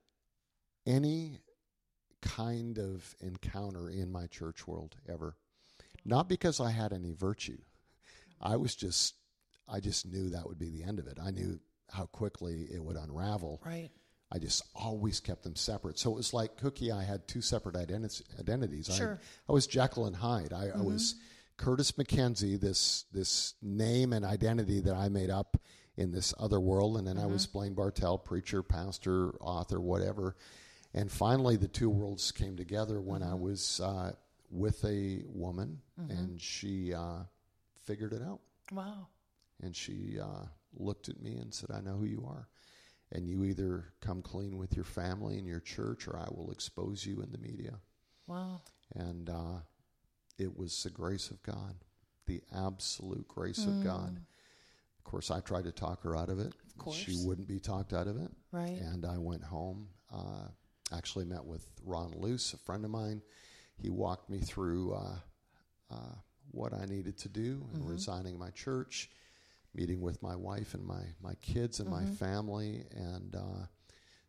any 0.85 1.39
kind 2.21 2.77
of 2.77 3.15
encounter 3.19 3.89
in 3.89 4.11
my 4.11 4.27
church 4.27 4.67
world 4.67 4.95
ever. 5.07 5.35
Not 6.05 6.29
because 6.29 6.59
I 6.59 6.71
had 6.71 6.93
any 6.93 7.11
virtue. 7.11 7.59
I 8.41 8.57
was 8.57 8.75
just, 8.75 9.15
I 9.67 9.79
just 9.79 10.05
knew 10.05 10.29
that 10.29 10.47
would 10.47 10.59
be 10.59 10.69
the 10.69 10.83
end 10.83 10.99
of 10.99 11.07
it. 11.07 11.17
I 11.23 11.31
knew 11.31 11.59
how 11.91 12.05
quickly 12.07 12.67
it 12.73 12.83
would 12.83 12.95
unravel. 12.95 13.61
Right. 13.65 13.89
I 14.31 14.39
just 14.39 14.63
always 14.75 15.19
kept 15.19 15.43
them 15.43 15.55
separate. 15.55 15.99
So 15.99 16.11
it 16.11 16.15
was 16.15 16.33
like 16.33 16.57
Cookie. 16.57 16.91
I 16.91 17.03
had 17.03 17.27
two 17.27 17.41
separate 17.41 17.75
identi- 17.75 18.23
identities. 18.39 18.89
Sure. 18.91 19.19
I, 19.21 19.51
I 19.51 19.53
was 19.53 19.67
Jekyll 19.67 20.05
and 20.07 20.15
Hyde. 20.15 20.53
I, 20.53 20.69
I 20.75 20.81
was 20.81 21.15
Curtis 21.57 21.91
McKenzie, 21.93 22.59
this 22.59 23.05
this 23.13 23.53
name 23.61 24.11
and 24.11 24.25
identity 24.25 24.79
that 24.81 24.95
I 24.95 25.09
made 25.09 25.29
up 25.29 25.57
in 25.95 26.11
this 26.11 26.33
other 26.39 26.59
world, 26.59 26.97
and 26.97 27.05
then 27.05 27.19
I 27.19 27.27
was 27.27 27.45
Blaine 27.45 27.75
Bartel, 27.75 28.17
preacher, 28.17 28.63
pastor, 28.63 29.35
author, 29.39 29.79
whatever. 29.79 30.35
And 30.95 31.11
finally, 31.11 31.55
the 31.55 31.67
two 31.67 31.89
worlds 31.91 32.31
came 32.31 32.57
together 32.57 32.99
when 32.99 33.21
I 33.21 33.35
was 33.35 33.79
uh, 33.81 34.13
with 34.49 34.83
a 34.83 35.21
woman, 35.27 35.81
and 36.09 36.41
she 36.41 36.93
uh, 36.93 37.19
figured 37.85 38.13
it 38.13 38.23
out 38.23 38.39
Wow. 38.71 39.07
And 39.63 39.75
she 39.75 40.17
uh, 40.21 40.45
looked 40.77 41.09
at 41.09 41.21
me 41.21 41.35
and 41.35 41.53
said, 41.53 41.71
I 41.71 41.81
know 41.81 41.95
who 41.95 42.05
you 42.05 42.25
are. 42.27 42.47
And 43.11 43.27
you 43.27 43.43
either 43.43 43.93
come 44.01 44.21
clean 44.21 44.57
with 44.57 44.75
your 44.75 44.85
family 44.85 45.37
and 45.37 45.47
your 45.47 45.59
church, 45.59 46.07
or 46.07 46.17
I 46.17 46.27
will 46.31 46.51
expose 46.51 47.05
you 47.05 47.21
in 47.21 47.31
the 47.31 47.37
media. 47.37 47.79
Wow. 48.27 48.61
And 48.95 49.29
uh, 49.29 49.59
it 50.39 50.57
was 50.57 50.83
the 50.83 50.89
grace 50.89 51.29
of 51.29 51.41
God, 51.43 51.75
the 52.25 52.41
absolute 52.55 53.27
grace 53.27 53.65
of 53.65 53.83
God. 53.83 54.17
Of 54.97 55.03
course, 55.03 55.29
I 55.29 55.41
tried 55.41 55.65
to 55.65 55.71
talk 55.71 56.01
her 56.03 56.15
out 56.15 56.29
of 56.29 56.39
it. 56.39 56.53
Of 56.67 56.77
course. 56.77 56.95
She 56.95 57.17
wouldn't 57.23 57.47
be 57.47 57.59
talked 57.59 57.93
out 57.93 58.07
of 58.07 58.17
it. 58.17 58.31
Right. 58.51 58.79
And 58.81 59.05
I 59.05 59.17
went 59.17 59.43
home. 59.43 59.89
Uh, 60.11 60.47
actually, 60.91 61.25
met 61.25 61.45
with 61.45 61.67
Ron 61.85 62.13
Luce, 62.15 62.53
a 62.53 62.57
friend 62.57 62.83
of 62.83 62.91
mine. 62.91 63.21
He 63.77 63.89
walked 63.89 64.29
me 64.29 64.39
through 64.39 64.93
uh, 64.93 65.15
uh, 65.91 66.15
what 66.51 66.73
I 66.73 66.85
needed 66.85 67.17
to 67.19 67.29
do 67.29 67.65
and 67.73 67.87
resigning 67.87 68.37
my 68.39 68.49
church, 68.51 69.09
meeting 69.75 70.01
with 70.01 70.21
my 70.21 70.35
wife 70.35 70.73
and 70.73 70.85
my, 70.85 71.01
my 71.21 71.33
kids 71.41 71.79
and 71.79 71.89
my 71.89 72.05
family. 72.05 72.83
And 72.95 73.35
uh, 73.35 73.65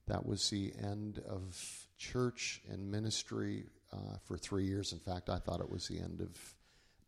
that 0.07 0.25
was 0.25 0.49
the 0.51 0.73
end 0.83 1.21
of 1.29 1.87
church 1.99 2.63
and 2.71 2.91
ministry 2.91 3.65
uh, 3.93 4.17
for 4.25 4.37
three 4.37 4.65
years. 4.65 4.93
In 4.93 4.99
fact, 4.99 5.29
I 5.29 5.39
thought 5.39 5.61
it 5.61 5.71
was 5.71 5.87
the 5.89 5.99
end 5.99 6.21
of 6.21 6.31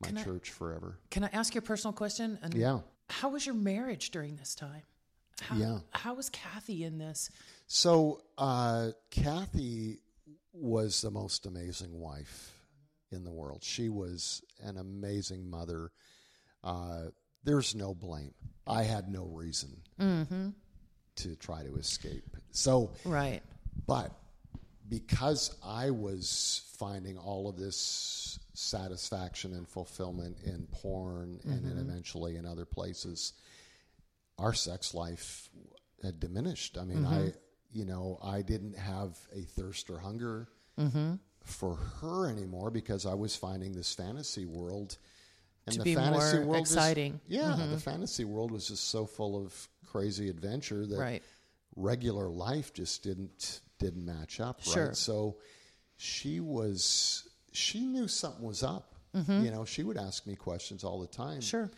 my 0.01 0.09
Can 0.09 0.19
I- 0.19 0.25
church 0.25 0.51
forever. 0.51 0.99
Can 1.11 1.25
I 1.25 1.31
ask 1.33 1.55
you 1.55 1.59
a 1.61 1.63
personal 1.63 1.93
question? 1.93 2.39
And 2.43 2.55
Yeah. 2.55 2.81
How 3.09 3.29
was 3.31 3.47
your 3.47 3.55
marriage 3.55 4.11
during 4.11 4.37
this 4.37 4.55
time? 4.55 4.83
How, 5.41 5.57
Yeah. 5.57 5.79
How 5.93 6.15
was 6.15 6.29
Kathy 6.31 6.85
in 6.85 6.99
this? 6.99 7.31
So 7.69 8.23
uh, 8.39 8.91
Kathy 9.11 10.01
was 10.53 11.01
the 11.03 11.11
most 11.11 11.47
amazing 11.47 11.99
wife 12.01 12.53
in 13.13 13.23
the 13.25 13.31
world. 13.31 13.63
She 13.63 13.89
was 13.89 14.43
an 14.63 14.77
amazing 14.79 15.49
mother. 15.49 15.93
Uh, 16.65 17.07
there's 17.47 17.75
no 17.75 17.95
blame. 17.95 18.35
I 18.67 18.83
had 18.83 19.09
no 19.09 19.25
reason 19.25 19.71
mm-hmm. 19.99 20.51
to 21.17 21.37
try 21.37 21.63
to 21.63 21.77
escape. 21.77 22.37
So 22.51 22.91
Right. 23.05 23.41
but 23.87 24.13
because 24.89 25.57
I 25.65 25.91
was 25.91 26.63
finding 26.79 27.17
all 27.17 27.49
of 27.49 27.57
this 27.57 28.39
satisfaction 28.55 29.55
and 29.55 29.69
fulfillment 29.69 30.39
in 30.45 30.67
porn 30.71 31.41
and 31.45 31.65
then 31.65 31.73
mm-hmm. 31.73 31.91
eventually 31.91 32.37
in 32.37 32.47
other 32.47 32.65
places, 32.65 33.33
our 34.39 34.53
sex 34.53 34.95
life 34.95 35.49
had 36.03 36.21
diminished. 36.21 36.77
I 36.79 36.85
mean, 36.85 37.05
I, 37.07 37.15
mm-hmm. 37.15 37.29
you 37.73 37.85
know, 37.85 38.19
I 38.23 38.43
didn't 38.43 38.77
have 38.77 39.17
a 39.35 39.43
thirst 39.43 39.91
or 39.91 39.99
hunger 39.99 40.49
for 41.45 41.77
her 42.01 42.29
anymore 42.29 42.71
because 42.71 43.07
I 43.07 43.15
was 43.15 43.37
finding 43.37 43.73
this 43.73 43.95
fantasy 43.95 44.45
world. 44.45 44.99
And 45.67 45.73
To 45.75 45.79
the 45.81 45.85
be 45.85 45.95
fantasy 45.97 46.37
more 46.39 46.47
world 46.47 46.61
was- 46.61 46.71
exciting. 46.73 47.21
yeah, 47.27 47.67
the 47.71 47.79
fantasy 47.81 48.25
world 48.25 48.51
was 48.53 48.69
just 48.69 48.85
so 48.89 49.05
full 49.07 49.45
of 49.45 49.69
crazy 49.87 50.29
adventure 50.29 50.87
that 50.87 50.97
Right. 50.99 51.23
regular 51.75 52.29
life 52.29 52.73
just 52.73 53.03
didn't 53.03 53.61
didn't 53.79 54.05
match 54.07 54.41
up. 54.41 54.63
Sure. 54.63 54.87
Right. 54.89 54.97
So 54.97 55.37
she 55.97 56.41
was 56.41 57.29
she 57.53 57.85
knew 57.87 58.07
something 58.09 58.45
was 58.45 58.63
up. 58.63 58.93
You 59.13 59.51
know, 59.51 59.65
she 59.65 59.83
would 59.83 59.97
ask 59.97 60.27
me 60.27 60.37
questions 60.37 60.85
all 60.85 61.01
the 61.01 61.07
time. 61.07 61.39
Mm-hmm. 61.39 61.41
Sure. 61.41 61.71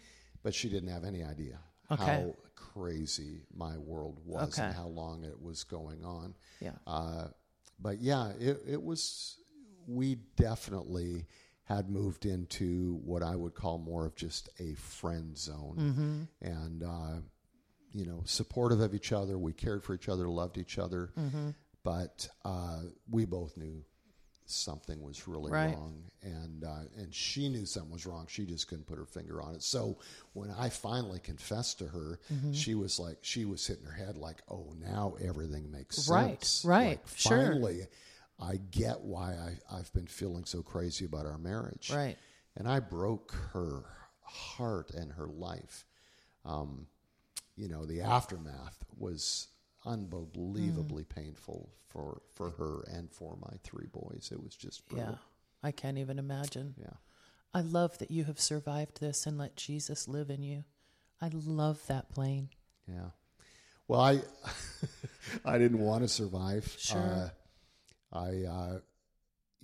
But 0.42 0.54
she 0.54 0.68
didn't 0.68 0.88
have 0.88 1.04
any 1.04 1.22
idea 1.22 1.60
Okay. 1.90 2.04
how 2.04 2.34
crazy 2.56 3.42
my 3.54 3.78
world 3.78 4.18
was 4.26 4.54
Okay. 4.58 4.66
and 4.66 4.74
how 4.74 4.88
long 4.88 5.22
it 5.24 5.40
was 5.40 5.62
going 5.64 6.04
on. 6.04 6.34
Yeah. 6.60 6.72
Uh, 6.86 7.28
but 7.78 8.00
yeah, 8.00 8.30
it, 8.40 8.60
it 8.66 8.82
was, 8.82 9.38
we 9.86 10.16
definitely 10.34 11.26
had 11.68 11.90
moved 11.90 12.24
into 12.24 12.98
what 13.04 13.22
I 13.22 13.36
would 13.36 13.54
call 13.54 13.76
more 13.78 14.06
of 14.06 14.16
just 14.16 14.48
a 14.58 14.74
friend 14.74 15.36
zone. 15.36 16.28
And, 16.40 16.82
uh, 16.82 17.20
you 17.92 18.06
know, 18.06 18.22
supportive 18.24 18.80
of 18.80 18.94
each 18.94 19.12
other. 19.12 19.38
We 19.38 19.52
cared 19.52 19.84
for 19.84 19.94
each 19.94 20.08
other, 20.08 20.28
loved 20.28 20.56
each 20.58 20.78
other. 20.78 21.12
But 21.84 22.28
uh, 22.44 22.80
we 23.10 23.24
both 23.24 23.56
knew 23.56 23.84
something 24.46 25.02
was 25.02 25.28
really 25.28 25.52
Right. 25.52 25.74
wrong, 25.74 26.04
and 26.22 26.64
uh, 26.64 26.84
and 26.96 27.14
she 27.14 27.48
knew 27.50 27.66
something 27.66 27.92
was 27.92 28.06
wrong. 28.06 28.26
She 28.30 28.46
just 28.46 28.66
couldn't 28.66 28.86
put 28.86 28.96
her 28.98 29.04
finger 29.06 29.40
on 29.42 29.54
it. 29.54 29.62
So 29.62 29.98
when 30.32 30.50
I 30.50 30.70
finally 30.70 31.20
confessed 31.20 31.78
to 31.80 31.86
her, 31.86 32.18
Mm-hmm. 32.32 32.52
she 32.52 32.74
was 32.74 32.98
like, 32.98 33.18
she 33.22 33.44
was 33.44 33.66
hitting 33.66 33.84
her 33.84 33.92
head 33.92 34.16
like, 34.16 34.38
"Oh, 34.48 34.74
now 34.80 35.16
everything 35.20 35.70
makes 35.70 36.08
Right, 36.08 36.42
sense." 36.44 36.64
right, 36.64 36.88
Like, 36.88 37.08
sure. 37.14 37.30
Finally, 37.52 37.86
I 38.40 38.56
get 38.70 39.00
why 39.00 39.32
I, 39.34 39.76
I've 39.78 39.92
been 39.92 40.06
feeling 40.06 40.44
so 40.44 40.62
crazy 40.62 41.04
about 41.04 41.26
our 41.26 41.38
marriage. 41.38 41.90
Right. 41.92 42.16
And 42.56 42.68
I 42.68 42.80
broke 42.80 43.32
her 43.52 43.84
heart 44.22 44.90
and 44.94 45.12
her 45.12 45.26
life. 45.26 45.84
Um, 46.44 46.86
you 47.56 47.68
know, 47.68 47.84
the 47.84 48.02
aftermath 48.02 48.84
was 48.96 49.48
unbelievably 49.84 51.04
Mm. 51.04 51.08
painful 51.08 51.70
for 51.88 52.22
for 52.34 52.50
her 52.50 52.82
and 52.92 53.10
for 53.10 53.36
my 53.40 53.56
three 53.64 53.86
boys. 53.86 54.28
It 54.32 54.42
was 54.42 54.54
just 54.54 54.86
brutal. 54.88 55.12
Yeah. 55.12 55.18
I 55.62 55.72
can't 55.72 55.98
even 55.98 56.18
imagine. 56.18 56.74
Yeah. 56.78 56.94
I 57.52 57.62
love 57.62 57.98
that 57.98 58.10
you 58.10 58.24
have 58.24 58.40
survived 58.40 59.00
this 59.00 59.26
and 59.26 59.38
let 59.38 59.56
Jesus 59.56 60.06
live 60.06 60.30
in 60.30 60.42
you. 60.42 60.64
I 61.20 61.30
love 61.32 61.80
that 61.88 62.14
Blaine. 62.14 62.50
Yeah. 62.86 63.10
Well, 63.88 64.00
I 64.00 64.20
I 65.44 65.58
didn't 65.58 65.80
want 65.80 66.02
to 66.02 66.08
survive. 66.08 66.72
Sure. 66.78 66.98
Uh, 67.00 67.28
I 68.12 68.44
uh, 68.44 68.78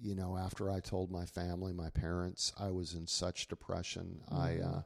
you 0.01 0.15
know, 0.15 0.37
after 0.37 0.71
I 0.71 0.81
told 0.81 1.11
my 1.11 1.25
family, 1.25 1.73
my 1.73 1.89
parents, 1.91 2.53
I 2.59 2.71
was 2.71 2.95
in 2.95 3.07
such 3.07 3.49
depression. 3.49 4.21
I 4.31 4.35
Mm-hmm. 4.35 4.69
uh, 4.79 4.83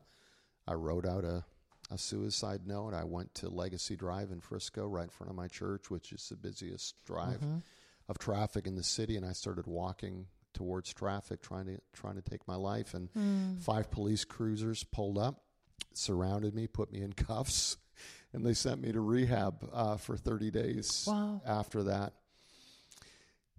I 0.66 0.74
wrote 0.74 1.06
out 1.06 1.24
a 1.24 1.44
a 1.90 1.96
suicide 1.96 2.66
note. 2.66 2.92
I 2.92 3.04
went 3.04 3.34
to 3.36 3.48
Legacy 3.48 3.96
Drive 3.96 4.30
in 4.30 4.40
Frisco, 4.40 4.86
right 4.86 5.04
in 5.04 5.08
front 5.08 5.30
of 5.30 5.36
my 5.36 5.48
church, 5.48 5.90
which 5.90 6.12
is 6.12 6.28
the 6.28 6.36
busiest 6.36 7.02
drive 7.06 7.40
Mm-hmm. 7.40 7.58
of 8.10 8.18
traffic 8.18 8.66
in 8.66 8.74
the 8.74 8.82
city, 8.82 9.16
and 9.16 9.24
I 9.24 9.32
started 9.32 9.66
walking 9.66 10.26
towards 10.52 10.92
traffic, 10.92 11.40
trying 11.40 11.66
to 11.66 11.80
trying 11.94 12.16
to 12.16 12.22
take 12.22 12.46
my 12.46 12.56
life. 12.56 12.92
And 12.94 13.08
Hmm. 13.14 13.56
five 13.58 13.90
police 13.90 14.24
cruisers 14.26 14.84
pulled 14.84 15.16
up, 15.18 15.42
surrounded 15.94 16.54
me, 16.54 16.66
put 16.66 16.92
me 16.92 17.00
in 17.00 17.12
cuffs, 17.28 17.78
and 18.34 18.44
they 18.44 18.52
sent 18.54 18.82
me 18.82 18.92
to 18.92 19.00
rehab 19.00 19.66
uh, 19.72 19.96
for 19.96 20.16
30 20.18 20.50
days 20.50 21.04
Wow. 21.06 21.40
after 21.46 21.82
that. 21.84 22.12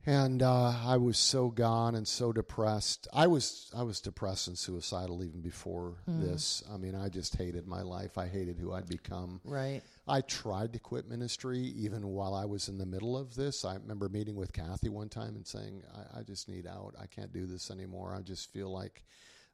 And 0.06 0.41
uh, 0.41 0.74
I 0.86 0.98
was 0.98 1.18
so 1.20 1.50
gone 1.50 1.94
and 1.94 2.08
so 2.08 2.32
depressed. 2.32 3.08
I 3.13 3.27
was 3.27 3.70
I 3.75 3.84
was 3.84 4.00
depressed 4.00 4.48
and 4.48 4.58
suicidal 4.58 5.24
even 5.24 5.41
before 5.41 5.96
Hmm. 6.06 6.22
this. 6.22 6.63
I 6.72 6.77
mean, 6.77 6.96
I 6.96 7.10
just 7.10 7.36
hated 7.36 7.68
my 7.68 7.82
life. 7.82 8.18
I 8.18 8.27
hated 8.27 8.58
who 8.58 8.74
I'd 8.74 8.88
become. 8.88 9.41
Right. 9.44 9.82
I 10.08 10.22
tried 10.22 10.74
to 10.74 10.79
quit 10.79 11.08
ministry 11.08 11.60
even 11.60 12.08
while 12.08 12.34
I 12.34 12.46
was 12.46 12.70
in 12.70 12.77
the 12.77 12.86
middle 12.86 13.18
of 13.18 13.36
this. 13.36 13.65
I 13.65 13.75
remember 13.75 14.10
meeting 14.10 14.36
with 14.36 14.53
Kathy 14.53 14.89
one 14.89 15.10
time 15.10 15.36
and 15.36 15.46
saying, 15.46 15.84
I, 15.94 16.20
I 16.20 16.24
just 16.24 16.48
need 16.50 16.65
out. 16.65 16.96
I 17.00 17.06
can't 17.06 17.34
do 17.34 17.46
this 17.46 17.70
anymore. 17.70 18.15
I 18.18 18.22
just 18.22 18.51
feel 18.51 18.72
like 18.72 19.03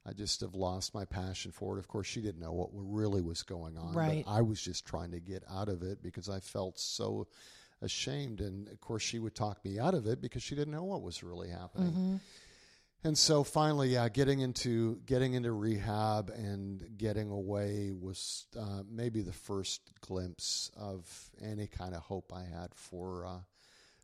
I 0.06 0.14
just 0.14 0.42
have 0.42 0.54
lost 0.54 0.94
my 0.94 1.04
passion 1.04 1.52
for 1.52 1.76
it. 1.76 1.80
Of 1.80 1.88
course, 1.88 2.06
she 2.08 2.22
didn't 2.22 2.40
know 2.40 2.54
what 2.54 2.70
really 2.72 3.22
was 3.24 3.42
going 3.42 3.78
on. 3.78 3.94
Right. 3.96 4.24
But 4.24 4.32
I 4.32 4.42
was 4.42 4.62
just 4.62 4.86
trying 4.86 5.12
to 5.12 5.20
get 5.20 5.44
out 5.52 5.68
of 5.68 5.82
it 5.82 6.04
because 6.04 6.30
I 6.30 6.40
felt 6.40 6.80
so 6.80 7.28
ashamed. 7.86 8.42
And 8.42 8.68
of 8.68 8.82
course, 8.82 9.04
she 9.04 9.20
would 9.20 9.36
talk 9.36 9.64
me 9.64 9.80
out 9.80 9.94
of 9.94 10.06
it 10.08 10.20
because 10.22 10.44
she 10.44 10.56
didn't 10.56 10.74
know 10.74 10.84
what 10.84 11.02
was 11.02 11.24
really 11.24 11.50
happening. 11.50 12.20
And 13.06 13.16
so 13.16 13.44
finally, 13.44 13.90
yeah, 13.90 14.10
getting 14.10 14.40
into 14.40 15.00
getting 15.06 15.34
into 15.36 15.52
rehab 15.52 16.32
and 16.32 16.98
getting 16.98 17.30
away 17.30 17.92
was 17.94 18.48
uh, 18.60 18.82
maybe 18.90 19.22
the 19.22 19.32
first 19.32 19.82
glimpse 20.02 20.72
of 20.76 21.30
any 21.40 21.68
kind 21.68 21.94
of 21.94 22.02
hope 22.02 22.34
I 22.34 22.42
had 22.42 22.74
for 22.74 23.28
uh, 23.28 23.40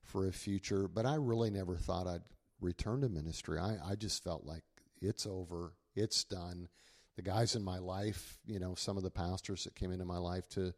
for 0.03 0.27
a 0.27 0.31
future. 0.31 0.87
But 0.87 1.07
I 1.07 1.15
really 1.15 1.49
never 1.49 1.75
thought 1.75 2.05
I'd 2.05 2.21
return 2.61 3.01
to 3.01 3.09
ministry. 3.09 3.57
I, 3.57 3.77
I 3.83 3.95
just 3.95 4.23
felt 4.23 4.45
like 4.45 4.63
it's 5.01 5.25
over, 5.25 5.73
it's 5.95 6.23
done. 6.23 6.67
The 7.15 7.23
guys 7.23 7.55
in 7.55 7.63
my 7.63 7.79
life, 7.79 8.37
you 8.45 8.59
know, 8.59 8.75
some 8.75 8.97
of 8.97 9.03
the 9.03 9.09
pastors 9.09 9.63
that 9.63 9.73
came 9.75 9.91
into 9.91 10.05
my 10.05 10.19
life 10.19 10.47
to, 10.49 10.73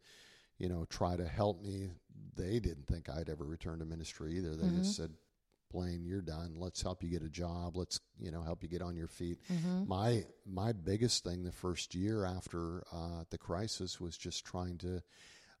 you 0.58 0.68
know, 0.68 0.84
try 0.88 1.16
to 1.16 1.26
help 1.26 1.62
me, 1.62 1.90
they 2.36 2.60
didn't 2.60 2.86
think 2.86 3.08
I'd 3.08 3.28
ever 3.28 3.44
return 3.44 3.78
to 3.80 3.84
ministry 3.84 4.36
either. 4.38 4.54
They 4.56 4.68
just 4.70 4.96
said, 4.96 5.10
Blaine, 5.72 6.04
you're 6.04 6.20
done. 6.22 6.54
Let's 6.56 6.80
help 6.82 7.02
you 7.02 7.10
get 7.10 7.22
a 7.22 7.28
job. 7.28 7.76
Let's 7.76 7.98
you 8.20 8.30
know 8.30 8.42
help 8.42 8.62
you 8.62 8.68
get 8.68 8.80
on 8.82 8.94
your 8.96 9.08
feet. 9.08 9.38
My 9.86 10.24
my 10.46 10.72
biggest 10.72 11.24
thing 11.24 11.42
the 11.42 11.50
first 11.52 11.94
year 11.94 12.24
after 12.24 12.84
uh, 12.92 13.24
the 13.30 13.38
crisis 13.38 14.00
was 14.00 14.16
just 14.16 14.44
trying 14.44 14.78
to 14.78 15.02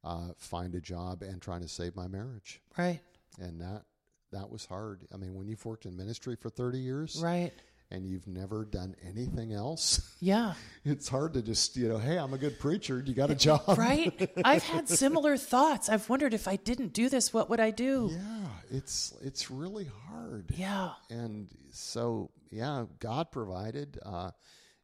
uh, 0.04 0.28
find 0.36 0.74
a 0.76 0.80
job 0.80 1.22
and 1.22 1.42
trying 1.42 1.62
to 1.62 1.68
save 1.68 1.96
my 1.96 2.06
marriage, 2.06 2.60
Right. 2.78 3.00
and 3.40 3.60
that 3.60 3.82
that 4.30 4.50
was 4.50 4.66
hard. 4.66 5.00
I 5.12 5.16
mean, 5.16 5.34
when 5.34 5.48
you've 5.48 5.64
worked 5.64 5.86
in 5.86 5.96
ministry 5.96 6.36
for 6.36 6.48
30 6.50 6.78
years 6.78 7.20
Right. 7.22 7.52
And 7.94 8.06
you've 8.06 8.26
never 8.26 8.64
done 8.64 8.94
anything 9.08 9.52
else, 9.52 10.14
Yeah. 10.20 10.54
it's 10.84 11.08
hard 11.08 11.34
to 11.34 11.42
just 11.42 11.76
you 11.76 11.88
know, 11.88 11.98
hey, 11.98 12.18
I'm 12.18 12.34
a 12.34 12.38
good 12.38 12.58
preacher. 12.58 13.02
You 13.06 13.14
got 13.14 13.30
a 13.30 13.34
job, 13.34 13.62
Right. 13.78 14.30
I've 14.44 14.64
had 14.64 14.88
similar 14.88 15.36
thoughts. 15.36 15.88
I've 15.88 16.08
wondered 16.08 16.34
if 16.34 16.46
I 16.48 16.56
didn't 16.56 16.92
do 16.92 17.08
this, 17.08 17.32
what 17.32 17.48
would 17.50 17.60
I 17.60 17.70
do? 17.70 18.10
Yeah, 18.12 18.46
it's 18.78 19.14
it's 19.22 19.50
really 19.50 19.88
hard. 20.08 20.50
Yeah. 20.56 20.90
and 21.10 21.48
so 21.70 22.30
yeah 22.50 22.84
god 23.00 23.32
provided 23.32 23.98
uh, 24.04 24.30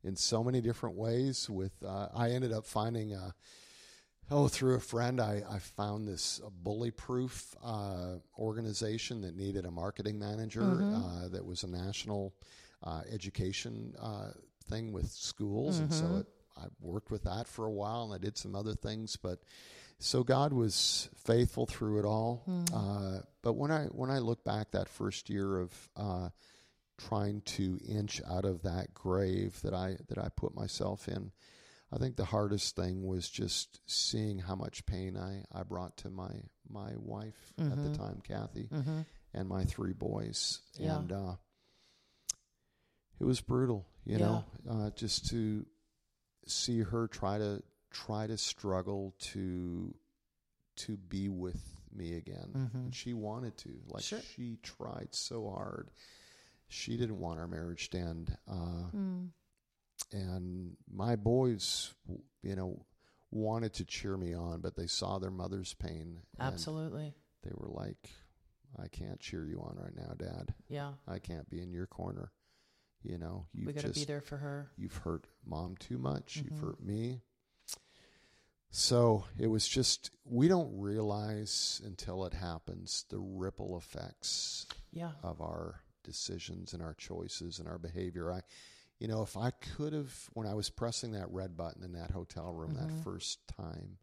in 0.03 0.17
so 0.17 0.43
many 0.43 0.61
different 0.61 0.97
ways 0.97 1.49
with 1.49 1.73
uh, 1.87 2.09
i 2.17 2.31
ended 2.31 2.53
up 2.53 2.67
finding 2.67 3.15
uh, 3.15 3.31
oh 4.31 4.49
through 4.49 4.75
a 4.75 4.81
friend 4.81 5.21
i, 5.21 5.43
I 5.49 5.59
found 5.61 6.09
this 6.09 6.41
bully 6.65 6.91
proof 6.91 7.55
uh, 7.65 8.17
organization 8.39 9.21
that 9.23 9.37
needed 9.37 9.67
a 9.67 9.71
marketing 9.71 10.19
manager 10.19 10.63
uh, 10.83 11.29
that 11.29 11.45
was 11.45 11.63
a 11.63 11.69
national 11.69 12.35
uh, 12.83 13.03
education 13.11 13.95
uh, 14.01 14.31
thing 14.69 14.93
with 14.93 15.11
schools. 15.11 15.79
And 15.79 15.93
so 15.93 16.17
it, 16.19 16.27
i 16.57 16.65
worked 16.81 17.11
with 17.11 17.23
that 17.25 17.47
for 17.47 17.65
a 17.65 17.71
while 17.71 18.03
and 18.05 18.13
i 18.13 18.19
did 18.19 18.37
some 18.37 18.55
other 18.57 18.75
things 18.75 19.17
but 19.17 19.39
so 20.03 20.25
God 20.25 20.53
was 20.55 21.09
faithful 21.15 21.67
through 21.67 21.99
it 22.01 22.07
all. 22.07 22.43
Uh, 22.75 23.21
but 23.43 23.53
when 23.53 23.71
I 23.71 23.85
when 23.93 24.09
I 24.11 24.19
look 24.19 24.43
back 24.45 24.71
that 24.71 24.89
first 24.89 25.29
year 25.29 25.59
of 25.59 25.89
uh, 25.95 26.29
trying 26.97 27.43
to 27.43 27.79
inch 27.87 28.21
out 28.27 28.45
of 28.47 28.63
that 28.63 28.95
grave 28.95 29.61
that 29.63 29.75
I 29.75 29.97
that 30.09 30.17
I 30.19 30.29
put 30.35 30.55
myself 30.55 31.07
in, 31.07 31.33
I 31.93 31.99
think 31.99 32.17
the 32.17 32.25
hardest 32.25 32.77
thing 32.77 33.07
was 33.07 33.29
just 33.29 33.81
seeing 33.87 34.39
how 34.39 34.55
much 34.55 34.87
pain 34.87 35.19
I, 35.19 35.45
I 35.53 35.65
brought 35.65 35.99
to 35.99 36.11
my 36.11 36.33
my 36.69 36.93
wife 36.97 37.53
at 37.59 37.83
the 37.83 37.95
time, 37.97 38.23
Kathy, 38.27 38.69
and 39.35 39.49
my 39.49 39.65
three 39.65 39.93
boys, 39.93 40.61
Yeah. 40.79 40.99
and 40.99 41.13
uh, 41.13 41.35
it 43.21 43.25
was 43.25 43.41
brutal. 43.41 43.87
You 44.05 44.19
know, 44.19 44.45
uh, 44.69 44.91
just 44.97 45.29
to 45.31 45.65
see 46.47 46.81
her 46.81 47.07
try 47.07 47.39
to 47.39 47.63
try 47.91 48.27
to 48.27 48.37
struggle 48.39 49.15
to 49.19 49.95
to 50.77 50.97
be 50.97 51.29
with 51.29 51.61
me 51.95 52.15
again 52.17 52.71
and 52.73 52.95
she 52.95 53.13
wanted 53.13 53.57
to 53.59 53.69
like 53.89 54.03
Sure. 54.05 54.21
she 54.35 54.57
tried 54.63 55.09
so 55.11 55.51
hard 55.51 55.91
she 56.69 56.97
didn't 56.97 57.19
want 57.19 57.39
our 57.41 57.49
marriage 57.49 57.91
to 57.91 57.99
end 57.99 58.37
uh, 58.49 58.85
and 60.13 60.77
my 60.93 61.17
boys 61.17 61.93
you 62.43 62.55
know 62.57 62.85
wanted 63.33 63.75
to 63.75 63.85
cheer 63.85 64.17
me 64.17 64.35
on 64.35 64.61
but 64.61 64.77
they 64.77 64.87
saw 64.87 65.19
their 65.19 65.31
mother's 65.33 65.75
pain 65.75 66.19
Absolutely. 66.39 67.13
they 67.43 67.51
were 67.55 67.69
like 67.69 68.11
I 68.81 68.87
can't 68.89 69.19
cheer 69.21 69.45
you 69.47 69.59
on 69.61 69.77
right 69.83 69.97
now, 69.97 70.15
Dad. 70.17 70.55
Yeah. 70.69 70.93
I 71.09 71.19
can't 71.19 71.51
be 71.51 71.61
in 71.61 71.73
your 71.73 71.89
corner. 71.89 72.31
You 73.03 73.17
know, 73.19 73.47
you 73.53 73.67
we 73.67 73.73
got 73.73 73.81
to 73.83 73.87
just 73.89 74.01
be 74.01 74.05
there 74.05 74.21
for 74.21 74.37
her. 74.37 74.71
you've 74.77 74.97
hurt 74.97 75.27
mom 75.45 75.77
too 75.77 75.99
much. 75.99 76.37
You've 76.37 76.53
Mhm. 76.55 76.61
hurt 76.61 76.83
me. 76.83 77.23
So 78.71 79.25
it 79.39 79.49
was 79.49 79.67
just 79.67 80.11
we 80.25 80.47
don't 80.49 80.79
realize 80.79 81.81
until 81.85 82.25
it 82.25 82.35
happens 82.35 83.05
the 83.09 83.19
ripple 83.19 83.77
effects 83.77 84.67
Yeah. 84.93 85.13
of 85.23 85.41
our 85.41 85.81
decisions 86.05 86.73
and 86.73 86.83
our 86.83 86.95
choices 86.95 87.59
and 87.59 87.67
our 87.69 87.79
behavior. 87.79 88.33
I, 88.33 88.43
you 88.99 89.09
know, 89.09 89.23
if 89.23 89.37
I 89.37 89.51
could 89.51 89.93
have, 89.93 90.29
when 90.35 90.47
I 90.47 90.55
was 90.55 90.71
pressing 90.71 91.13
that 91.13 91.31
red 91.31 91.57
button 91.57 91.83
in 91.83 91.93
that 91.93 92.11
hotel 92.13 92.53
room 92.53 92.75
Mhm. 92.75 92.77
that 92.77 93.03
first 93.03 93.47
time, 93.49 93.99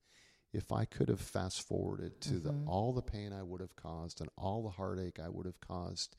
if 0.54 0.72
I 0.72 0.86
could 0.86 1.08
have 1.10 1.22
fast 1.22 1.62
forwarded 1.62 2.20
to 2.22 2.40
the 2.40 2.52
Mhm. 2.52 2.68
all 2.68 2.92
the 2.94 3.02
pain 3.02 3.32
I 3.32 3.44
would 3.44 3.62
have 3.62 3.76
caused 3.76 4.20
and 4.22 4.30
all 4.38 4.64
the 4.64 4.72
heartache 4.72 5.20
I 5.20 5.30
would 5.30 5.46
have 5.46 5.62
caused, 5.62 6.16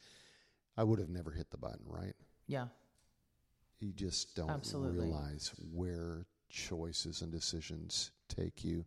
I 0.77 0.85
would 0.85 1.01
have 1.01 1.09
never 1.11 1.33
hit 1.33 1.51
the 1.51 1.59
button. 1.59 1.87
Right? 1.87 2.17
Yeah. 2.49 2.67
You 3.79 3.93
just 3.93 4.35
don't 4.35 4.51
Absolutely. 4.51 5.07
realize 5.07 5.53
where 5.73 6.27
choices 6.49 7.23
and 7.23 7.31
decisions 7.31 8.11
take 8.29 8.65
you. 8.65 8.85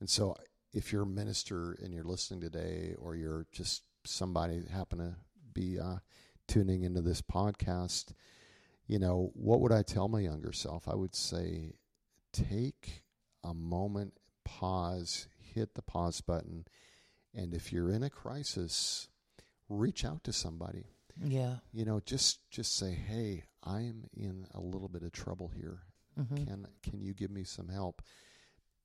And 0.00 0.10
so, 0.10 0.36
if 0.72 0.92
you're 0.92 1.02
a 1.02 1.06
minister 1.06 1.78
and 1.80 1.94
you're 1.94 2.02
listening 2.02 2.40
today, 2.40 2.96
or 2.98 3.14
you're 3.14 3.46
just 3.52 3.82
somebody 4.04 4.62
happen 4.72 4.98
to 4.98 5.14
be 5.52 5.78
uh, 5.78 5.98
tuning 6.48 6.82
into 6.82 7.00
this 7.00 7.22
podcast, 7.22 8.12
you 8.88 8.98
know, 8.98 9.30
what 9.34 9.60
would 9.60 9.70
I 9.70 9.82
tell 9.82 10.08
my 10.08 10.20
younger 10.20 10.52
self? 10.52 10.88
I 10.88 10.96
would 10.96 11.14
say, 11.14 11.74
take 12.32 13.04
a 13.44 13.54
moment, 13.54 14.14
pause, 14.44 15.28
hit 15.54 15.74
the 15.74 15.82
pause 15.82 16.20
button, 16.20 16.66
and 17.32 17.54
if 17.54 17.72
you're 17.72 17.90
in 17.90 18.02
a 18.02 18.10
crisis, 18.10 19.08
reach 19.68 20.04
out 20.04 20.24
to 20.24 20.32
somebody 20.32 20.86
Yeah. 21.22 21.56
you 21.72 21.84
know 21.84 22.00
just 22.04 22.50
just 22.50 22.76
say 22.76 22.92
hey 22.92 23.44
i'm 23.62 24.04
in 24.16 24.46
a 24.54 24.60
little 24.60 24.88
bit 24.88 25.02
of 25.02 25.12
trouble 25.12 25.48
here. 25.54 25.78
Hmm 26.16 26.36
can 26.36 26.66
can 26.82 27.00
you 27.00 27.14
give 27.14 27.30
me 27.30 27.44
some 27.44 27.68
help? 27.68 28.02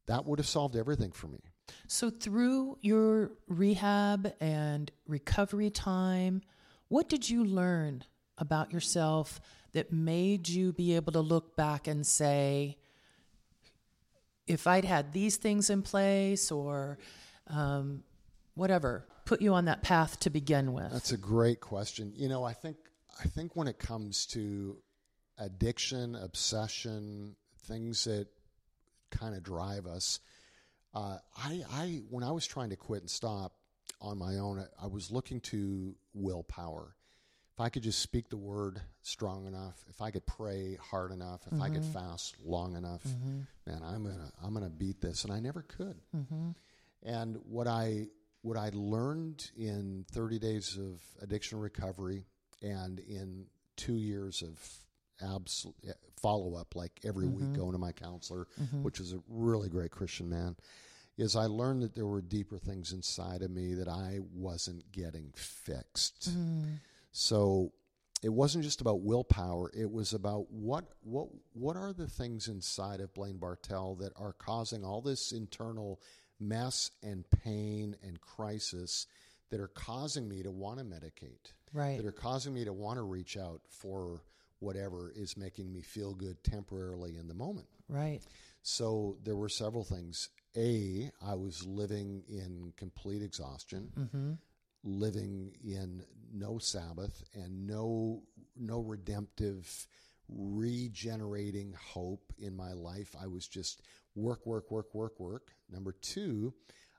That 0.07 0.25
would 0.25 0.39
have 0.39 0.47
solved 0.47 0.75
everything 0.75 1.11
for 1.11 1.27
me. 1.27 1.39
So, 1.87 2.09
through 2.09 2.79
your 2.81 3.31
rehab 3.47 4.33
and 4.39 4.91
recovery 5.07 5.69
time, 5.69 6.41
what 6.87 7.09
did 7.09 7.29
you 7.29 7.43
learn 7.45 8.03
about 8.37 8.73
yourself 8.73 9.39
that 9.73 9.93
made 9.93 10.49
you 10.49 10.73
be 10.73 10.95
able 10.95 11.11
to 11.11 11.19
look 11.19 11.55
back 11.55 11.87
and 11.87 12.05
say, 12.07 12.77
if 14.47 14.65
I'd 14.65 14.85
had 14.85 15.13
these 15.13 15.37
things 15.37 15.69
in 15.69 15.83
place 15.83 16.51
or 16.51 16.97
um, 17.47 18.03
whatever, 18.55 19.05
put 19.29 19.41
you 19.43 19.53
on 19.53 19.65
that 19.65 19.83
path 19.83 20.19
to 20.19 20.31
begin 20.31 20.73
with? 20.73 20.91
that's 20.91 21.11
a 21.11 21.17
great 21.17 21.59
question. 21.59 22.11
You 22.15 22.27
know 22.27 22.43
i 22.43 22.53
think 22.53 22.77
i 23.23 23.27
think 23.27 23.55
when 23.55 23.67
it 23.67 23.77
comes 23.77 24.25
to 24.27 24.77
addiction 25.37 26.15
obsession 26.15 27.35
things 27.65 28.05
that 28.05 28.27
kind 29.11 29.35
of 29.35 29.43
drive 29.43 29.85
us 29.85 30.19
uh, 30.95 31.17
I, 31.37 31.61
I 31.71 32.01
when 32.09 32.23
i 32.23 32.31
was 32.31 32.47
trying 32.47 32.71
to 32.71 32.75
quit 32.75 33.01
and 33.01 33.09
stop 33.09 33.53
on 34.01 34.17
my 34.17 34.37
own 34.37 34.59
I, 34.59 34.85
I 34.85 34.87
was 34.87 35.11
looking 35.11 35.39
to 35.41 35.95
willpower. 36.13 36.95
If 37.53 37.59
i 37.61 37.69
could 37.69 37.83
just 37.83 37.99
speak 37.99 38.29
the 38.29 38.37
word 38.37 38.81
strong 39.03 39.45
enough 39.45 39.83
if 39.89 40.01
i 40.01 40.09
could 40.11 40.25
pray 40.25 40.77
hard 40.89 41.11
enough 41.11 41.41
if 41.51 41.61
i 41.61 41.69
could 41.69 41.85
fast 41.85 42.35
long 42.43 42.75
enough 42.75 43.05
man 43.67 43.81
i'm 43.83 44.03
gonna 44.03 44.31
i'm 44.43 44.53
gonna 44.53 44.69
beat 44.69 45.01
this. 45.01 45.23
And 45.23 45.31
i 45.33 45.39
never 45.39 45.61
could. 45.61 45.97
Mm-hmm. 46.15 46.49
and 47.03 47.37
what 47.45 47.67
I 47.67 48.07
what 48.41 48.57
I 48.57 48.71
learned 48.73 49.51
in 49.57 50.05
30 50.11 50.39
days 50.39 50.77
of 50.77 51.01
addiction 51.21 51.59
recovery 51.59 52.25
and 52.61 52.99
in 52.99 53.45
two 53.75 53.97
years 53.97 54.41
of 54.41 54.59
absolute 55.21 55.75
eh, 55.87 55.93
follow 56.21 56.55
up, 56.55 56.75
like 56.75 56.99
every 57.03 57.27
week 57.27 57.45
mm-hmm. 57.45 57.55
going 57.55 57.71
to 57.73 57.77
my 57.77 57.91
counselor, 57.91 58.47
mm-hmm. 58.61 58.83
which 58.83 58.99
is 58.99 59.13
a 59.13 59.19
really 59.27 59.69
great 59.69 59.91
Christian 59.91 60.29
man, 60.29 60.55
is 61.17 61.35
I 61.35 61.45
learned 61.45 61.81
that 61.83 61.95
there 61.95 62.05
were 62.05 62.21
deeper 62.21 62.57
things 62.57 62.93
inside 62.93 63.41
of 63.41 63.51
me 63.51 63.73
that 63.75 63.87
I 63.87 64.19
wasn't 64.33 64.91
getting 64.91 65.31
fixed. 65.35 66.29
Mm-hmm. 66.29 66.75
So 67.11 67.73
it 68.21 68.29
wasn't 68.29 68.63
just 68.63 68.81
about 68.81 69.01
willpower. 69.01 69.71
It 69.73 69.89
was 69.91 70.13
about 70.13 70.51
what 70.51 70.85
what 71.01 71.27
what 71.53 71.75
are 71.77 71.93
the 71.93 72.07
things 72.07 72.47
inside 72.47 72.99
of 72.99 73.13
Blaine 73.13 73.37
Bartel 73.37 73.95
that 73.95 74.13
are 74.17 74.33
causing 74.33 74.83
all 74.83 75.01
this 75.01 75.31
internal 75.31 76.01
mess 76.39 76.91
and 77.03 77.23
pain 77.43 77.95
and 78.03 78.19
crisis 78.21 79.07
that 79.49 79.59
are 79.59 79.67
causing 79.67 80.27
me 80.27 80.43
to 80.43 80.51
want 80.51 80.79
to 80.79 80.85
medicate, 80.85 81.53
Right. 81.73 81.97
that 81.97 82.05
are 82.05 82.11
causing 82.11 82.53
me 82.53 82.65
to 82.65 82.73
want 82.73 82.97
to 82.97 83.03
reach 83.03 83.35
out 83.37 83.61
for 83.69 84.21
whatever 84.59 85.11
is 85.15 85.37
making 85.37 85.71
me 85.71 85.81
feel 85.81 86.13
good 86.13 86.43
temporarily 86.43 87.15
in 87.17 87.27
the 87.27 87.33
moment. 87.33 87.67
Right. 87.87 88.19
So 88.61 89.17
there 89.23 89.35
were 89.35 89.49
several 89.49 89.83
things. 89.83 90.29
A, 90.57 91.09
I 91.25 91.35
was 91.35 91.65
living 91.65 92.23
in 92.27 92.73
complete 92.77 93.21
exhaustion, 93.21 93.91
Mm-hmm. 93.97 94.33
living 94.83 95.55
in 95.63 96.03
no 96.33 96.57
Sabbath 96.57 97.23
and 97.33 97.65
no 97.67 98.21
no 98.55 98.79
redemptive 98.81 99.87
regenerating 100.27 101.73
hope 101.73 102.33
in 102.37 102.55
my 102.55 102.73
life. 102.73 103.15
I 103.19 103.27
was 103.27 103.47
just 103.47 103.81
work, 104.15 104.45
work, 104.45 104.71
work, 104.71 104.93
work, 104.93 105.19
work. 105.19 105.51
Number 105.71 105.93
two, 106.01 106.53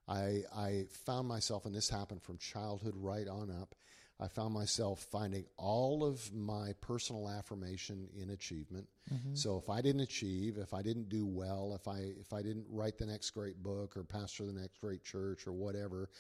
I 0.09 0.43
I 0.55 0.87
found 1.07 1.29
myself, 1.29 1.67
and 1.67 1.75
this 1.75 1.89
happened 1.89 2.23
from 2.23 2.39
childhood 2.39 2.95
right 2.97 3.29
on 3.29 3.51
up. 3.51 3.75
I 4.23 4.29
found 4.29 4.53
myself 4.53 5.01
finding 5.11 5.47
all 5.57 6.05
of 6.05 6.33
my 6.35 6.75
personal 6.83 7.27
affirmation 7.27 8.07
in 8.21 8.31
achievement. 8.31 8.87
So 9.35 9.57
if 9.57 9.71
I 9.71 9.81
didn't 9.81 10.03
achieve, 10.03 10.59
if 10.59 10.75
I 10.75 10.83
didn't 10.83 11.09
do 11.09 11.27
well, 11.27 11.75
if 11.75 11.89
I 11.89 12.13
if 12.21 12.33
I 12.33 12.43
didn't 12.43 12.67
write 12.71 12.99
the 12.99 13.07
next 13.07 13.31
great 13.31 13.63
book 13.63 13.97
or 13.97 14.05
pastor 14.05 14.45
the 14.47 14.53
next 14.53 14.79
great 14.81 15.03
church 15.05 15.47
or 15.47 15.53
whatever, 15.53 16.11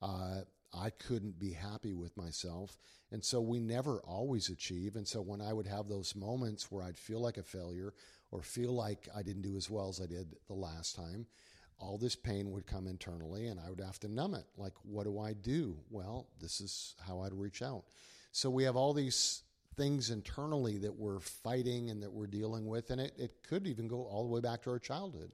uh, 0.00 0.40
I 0.72 0.90
couldn't 0.90 1.38
be 1.38 1.52
happy 1.52 1.92
with 1.92 2.16
myself. 2.16 2.76
And 3.10 3.24
so 3.24 3.40
we 3.40 3.58
never 3.58 4.00
always 4.00 4.48
achieve. 4.48 4.96
And 4.96 5.06
so 5.06 5.20
when 5.20 5.40
I 5.40 5.52
would 5.52 5.66
have 5.66 5.88
those 5.88 6.14
moments 6.14 6.70
where 6.70 6.84
I'd 6.84 6.98
feel 6.98 7.20
like 7.20 7.38
a 7.38 7.42
failure 7.42 7.92
or 8.30 8.42
feel 8.42 8.72
like 8.72 9.08
I 9.14 9.22
didn't 9.22 9.42
do 9.42 9.56
as 9.56 9.68
well 9.68 9.88
as 9.88 10.00
I 10.00 10.06
did 10.06 10.36
the 10.46 10.54
last 10.54 10.94
time, 10.94 11.26
all 11.78 11.98
this 11.98 12.14
pain 12.14 12.50
would 12.50 12.66
come 12.66 12.86
internally 12.86 13.46
and 13.46 13.58
I 13.58 13.70
would 13.70 13.80
have 13.80 13.98
to 14.00 14.08
numb 14.08 14.34
it. 14.34 14.44
Like, 14.56 14.74
what 14.82 15.04
do 15.04 15.18
I 15.18 15.32
do? 15.32 15.76
Well, 15.90 16.28
this 16.40 16.60
is 16.60 16.94
how 17.06 17.20
I'd 17.20 17.32
reach 17.32 17.62
out. 17.62 17.84
So 18.32 18.48
we 18.50 18.64
have 18.64 18.76
all 18.76 18.92
these 18.92 19.42
things 19.76 20.10
internally 20.10 20.78
that 20.78 20.94
we're 20.94 21.20
fighting 21.20 21.90
and 21.90 22.02
that 22.02 22.12
we're 22.12 22.26
dealing 22.26 22.66
with, 22.66 22.90
and 22.90 23.00
it, 23.00 23.12
it 23.16 23.42
could 23.42 23.66
even 23.66 23.88
go 23.88 24.02
all 24.02 24.22
the 24.22 24.28
way 24.28 24.40
back 24.40 24.62
to 24.62 24.70
our 24.70 24.78
childhood. 24.78 25.32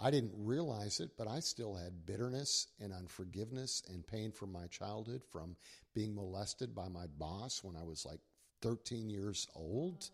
I 0.00 0.10
didn't 0.10 0.32
realize 0.36 1.00
it, 1.00 1.10
but 1.18 1.26
I 1.26 1.40
still 1.40 1.74
had 1.74 2.06
bitterness 2.06 2.68
and 2.80 2.92
unforgiveness 2.92 3.82
and 3.88 4.06
pain 4.06 4.30
from 4.30 4.52
my 4.52 4.66
childhood 4.68 5.22
from 5.32 5.56
being 5.94 6.14
molested 6.14 6.74
by 6.74 6.88
my 6.88 7.06
boss 7.18 7.64
when 7.64 7.74
I 7.74 7.82
was 7.82 8.06
like 8.06 8.20
13 8.62 9.10
years 9.10 9.48
old. 9.56 10.10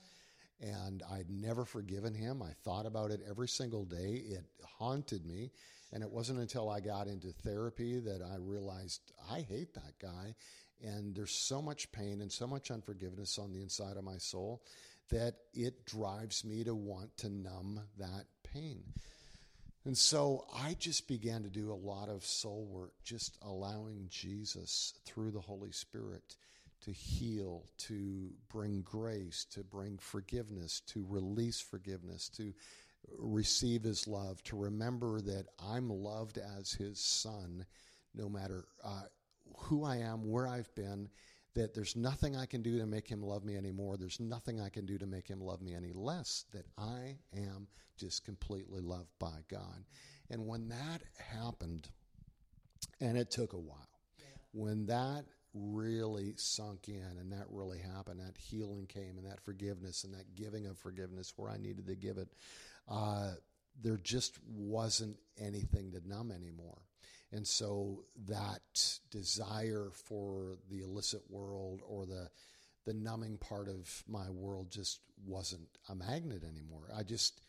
And 0.61 1.03
I'd 1.13 1.29
never 1.29 1.65
forgiven 1.65 2.15
him. 2.15 2.43
I 2.43 2.53
thought 2.65 2.87
about 2.87 3.11
it 3.11 3.21
every 3.29 3.49
single 3.49 3.85
day. 3.85 4.23
It 4.27 4.45
haunted 4.79 5.27
me. 5.27 5.51
And 5.93 6.03
it 6.03 6.11
wasn't 6.11 6.41
until 6.41 6.71
I 6.71 6.81
got 6.81 7.07
into 7.07 7.29
therapy 7.29 7.99
that 8.01 8.23
I 8.23 8.37
realized 8.39 9.13
I 9.31 9.41
hate 9.41 9.75
that 9.75 9.99
guy. 10.01 10.35
And 10.83 11.15
there's 11.15 11.33
so 11.33 11.61
much 11.61 11.93
pain 11.93 12.23
and 12.23 12.33
so 12.33 12.47
much 12.47 12.71
unforgiveness 12.71 13.39
on 13.39 13.53
the 13.53 13.61
inside 13.61 13.97
of 13.97 14.05
my 14.05 14.17
soul 14.17 14.63
that 15.11 15.35
it 15.53 15.85
drives 15.85 16.45
me 16.45 16.65
to 16.65 16.75
want 16.75 17.17
to 17.19 17.29
numb 17.29 17.81
that 17.99 18.25
pain. 18.43 18.83
And 19.87 19.97
so 19.97 20.47
I 20.55 20.77
just 20.79 21.07
began 21.09 21.43
to 21.43 21.51
do 21.51 21.71
a 21.71 21.75
lot 21.75 22.09
of 22.09 22.25
soul 22.25 22.67
work, 22.71 22.93
just 23.05 23.37
allowing 23.43 24.07
Jesus 24.09 24.95
through 25.05 25.31
the 25.31 25.41
Holy 25.41 25.73
Spirit 25.73 26.37
to 26.85 26.91
heal, 26.91 27.65
to 27.79 28.31
bring 28.51 28.83
grace, 28.83 29.47
to 29.53 29.63
bring 29.63 29.99
forgiveness, 29.99 30.81
to 30.89 31.05
release 31.09 31.61
forgiveness, 31.61 32.29
to 32.31 32.55
receive 33.19 33.83
his 33.83 34.07
love, 34.07 34.43
to 34.45 34.57
remember 34.57 35.21
that 35.21 35.47
I'm 35.59 35.91
loved 35.91 36.39
as 36.59 36.73
his 36.73 36.99
son, 36.99 37.67
no 38.15 38.29
matter 38.29 38.65
uh, 38.83 39.03
who 39.57 39.85
I 39.85 39.97
am, 39.97 40.31
where 40.31 40.47
I've 40.47 40.75
been, 40.75 41.09
that 41.55 41.75
there's 41.75 41.97
nothing 41.97 42.37
I 42.37 42.47
can 42.47 42.63
do 42.63 42.79
to 42.79 42.87
make 42.87 43.09
him 43.09 43.23
love 43.23 43.45
me 43.45 43.57
anymore. 43.57 43.97
There's 43.97 44.21
nothing 44.21 44.61
I 44.61 44.69
can 44.69 44.87
do 44.87 44.99
to 44.99 45.07
make 45.07 45.29
him 45.29 45.41
love 45.41 45.63
me 45.63 45.75
any 45.75 45.93
less, 45.93 46.45
that 46.53 46.67
I 46.77 47.17
am 47.33 47.69
just 47.97 48.25
completely 48.25 48.81
loved 48.81 49.11
by 49.19 49.39
God. 49.49 49.85
And 50.31 50.47
when 50.47 50.69
that 50.69 51.03
happened, 51.19 51.89
and 53.01 53.17
it 53.17 53.31
took 53.31 53.53
a 53.53 53.59
while, 53.59 53.89
when 54.53 54.87
that 54.87 55.25
really 55.55 56.35
sunk 56.37 56.89
in 56.89 57.19
and 57.21 57.33
that 57.33 57.47
really 57.51 57.79
happened, 57.79 58.21
that 58.21 58.37
healing 58.37 58.87
came 58.87 59.17
and 59.17 59.27
that 59.27 59.41
forgiveness 59.45 60.05
and 60.05 60.15
that 60.15 60.35
giving 60.35 60.67
of 60.67 60.77
forgiveness 60.79 61.33
where 61.37 61.51
I 61.51 61.57
needed 61.57 61.87
to 61.87 61.95
give 61.95 62.19
it, 62.19 62.29
uh, 62.89 63.33
there 63.81 63.99
just 63.99 64.39
wasn't 64.49 65.17
anything 65.39 65.93
to 65.93 66.09
numb 66.09 66.33
anymore. 66.33 66.79
And 67.35 67.47
so 67.47 68.05
that 68.29 68.61
desire 69.11 69.91
for 69.93 70.57
the 70.71 70.81
illicit 70.81 71.23
world 71.29 71.83
or 71.87 72.07
the 72.07 72.29
the 72.87 72.95
numbing 72.95 73.39
part 73.39 73.69
of 73.69 74.05
my 74.07 74.29
world 74.31 74.71
just 74.71 75.01
wasn't 75.27 75.67
a 75.89 75.95
magnet 75.95 76.43
anymore. 76.45 76.91
I 76.97 77.03
just 77.03 77.41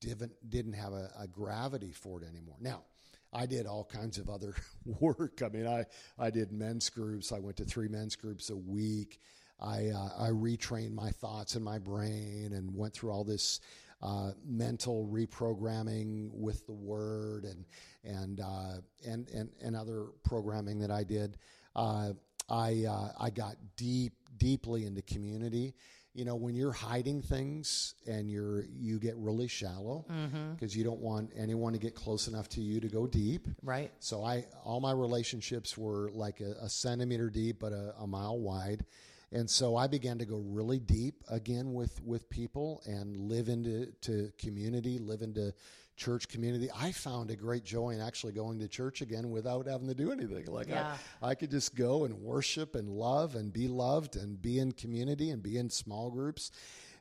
didn't 0.00 0.32
didn't 0.48 0.72
have 0.72 0.92
a, 0.92 1.10
a 1.20 1.26
gravity 1.26 1.92
for 1.92 2.22
it 2.22 2.26
anymore. 2.26 2.56
Now, 2.60 2.84
I 3.30 3.44
did 3.44 3.66
all 3.66 3.84
kinds 3.84 4.16
of 4.16 4.30
other 4.30 4.54
work. 5.00 5.42
I 5.44 5.48
mean, 5.48 5.66
I 5.66 5.84
I 6.18 6.30
did 6.30 6.50
men's 6.50 6.88
groups. 6.88 7.30
I 7.30 7.38
went 7.38 7.58
to 7.58 7.64
three 7.64 7.88
men's 7.88 8.16
groups 8.16 8.48
a 8.48 8.56
week. 8.56 9.20
I 9.60 9.88
uh, 9.88 10.10
I 10.18 10.28
retrained 10.30 10.94
my 10.94 11.10
thoughts 11.10 11.56
in 11.56 11.62
my 11.62 11.78
brain 11.78 12.52
and 12.54 12.74
went 12.74 12.94
through 12.94 13.10
all 13.10 13.24
this 13.24 13.60
uh, 14.02 14.32
mental 14.44 15.08
reprogramming 15.10 16.30
with 16.32 16.66
the 16.66 16.72
word 16.72 17.44
and 17.44 17.64
and 18.04 18.40
uh, 18.40 18.74
and 19.06 19.28
and 19.30 19.50
and 19.62 19.76
other 19.76 20.06
programming 20.24 20.78
that 20.80 20.90
I 20.90 21.04
did. 21.04 21.38
Uh, 21.74 22.12
I 22.48 22.84
uh, 22.88 23.12
I 23.18 23.30
got 23.30 23.56
deep 23.76 24.12
deeply 24.36 24.86
into 24.86 25.02
community. 25.02 25.74
You 26.12 26.24
know, 26.24 26.34
when 26.34 26.54
you're 26.54 26.72
hiding 26.72 27.20
things 27.20 27.94
and 28.06 28.30
you're 28.30 28.64
you 28.64 28.98
get 28.98 29.14
really 29.16 29.48
shallow 29.48 30.06
because 30.08 30.72
mm-hmm. 30.72 30.78
you 30.78 30.84
don't 30.84 31.00
want 31.00 31.30
anyone 31.36 31.74
to 31.74 31.78
get 31.78 31.94
close 31.94 32.26
enough 32.26 32.48
to 32.50 32.62
you 32.62 32.80
to 32.80 32.88
go 32.88 33.06
deep. 33.06 33.48
Right. 33.62 33.92
So 33.98 34.24
I 34.24 34.46
all 34.64 34.80
my 34.80 34.92
relationships 34.92 35.76
were 35.76 36.10
like 36.14 36.40
a, 36.40 36.54
a 36.62 36.70
centimeter 36.70 37.28
deep 37.28 37.60
but 37.60 37.72
a, 37.72 37.94
a 38.00 38.06
mile 38.06 38.38
wide 38.38 38.86
and 39.32 39.50
so 39.50 39.76
I 39.76 39.86
began 39.86 40.18
to 40.18 40.24
go 40.24 40.38
really 40.38 40.78
deep 40.78 41.22
again 41.28 41.72
with 41.72 42.00
with 42.02 42.30
people 42.30 42.82
and 42.86 43.16
live 43.16 43.48
into 43.48 43.92
to 44.02 44.32
community, 44.38 44.98
live 44.98 45.22
into 45.22 45.52
church 45.96 46.28
community. 46.28 46.68
I 46.74 46.92
found 46.92 47.30
a 47.30 47.36
great 47.36 47.64
joy 47.64 47.90
in 47.90 48.00
actually 48.00 48.34
going 48.34 48.60
to 48.60 48.68
church 48.68 49.00
again 49.00 49.30
without 49.30 49.66
having 49.66 49.88
to 49.88 49.94
do 49.94 50.12
anything. 50.12 50.46
Like 50.46 50.68
yeah. 50.68 50.96
I, 51.22 51.30
I 51.30 51.34
could 51.34 51.50
just 51.50 51.74
go 51.74 52.04
and 52.04 52.20
worship 52.20 52.76
and 52.76 52.88
love 52.88 53.34
and 53.34 53.52
be 53.52 53.66
loved 53.66 54.16
and 54.16 54.40
be 54.40 54.58
in 54.58 54.72
community 54.72 55.30
and 55.30 55.42
be 55.42 55.56
in 55.56 55.70
small 55.70 56.10
groups, 56.10 56.52